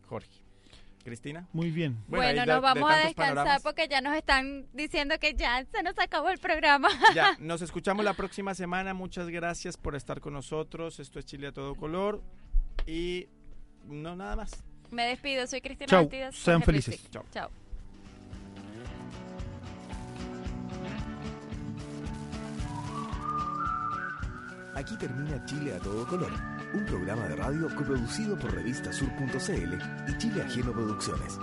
[0.07, 0.43] Jorge.
[1.03, 1.49] Cristina.
[1.51, 2.01] Muy bien.
[2.07, 3.61] Bueno, nos de vamos a descansar panoramas.
[3.63, 6.87] porque ya nos están diciendo que ya se nos acabó el programa.
[7.13, 8.93] Ya, nos escuchamos la próxima semana.
[8.93, 11.01] Muchas gracias por estar con nosotros.
[11.01, 12.21] Esto es Chile a todo color.
[12.87, 13.27] Y
[13.85, 14.63] no nada más.
[14.91, 16.35] Me despido, soy Cristina Chau, Bastidas.
[16.35, 17.09] sean felices.
[17.11, 17.51] Chao.
[24.75, 26.31] Aquí termina Chile a todo color,
[26.73, 29.73] un programa de radio coproducido por revistasur.cl
[30.07, 31.37] y Chile Ajeno Producciones.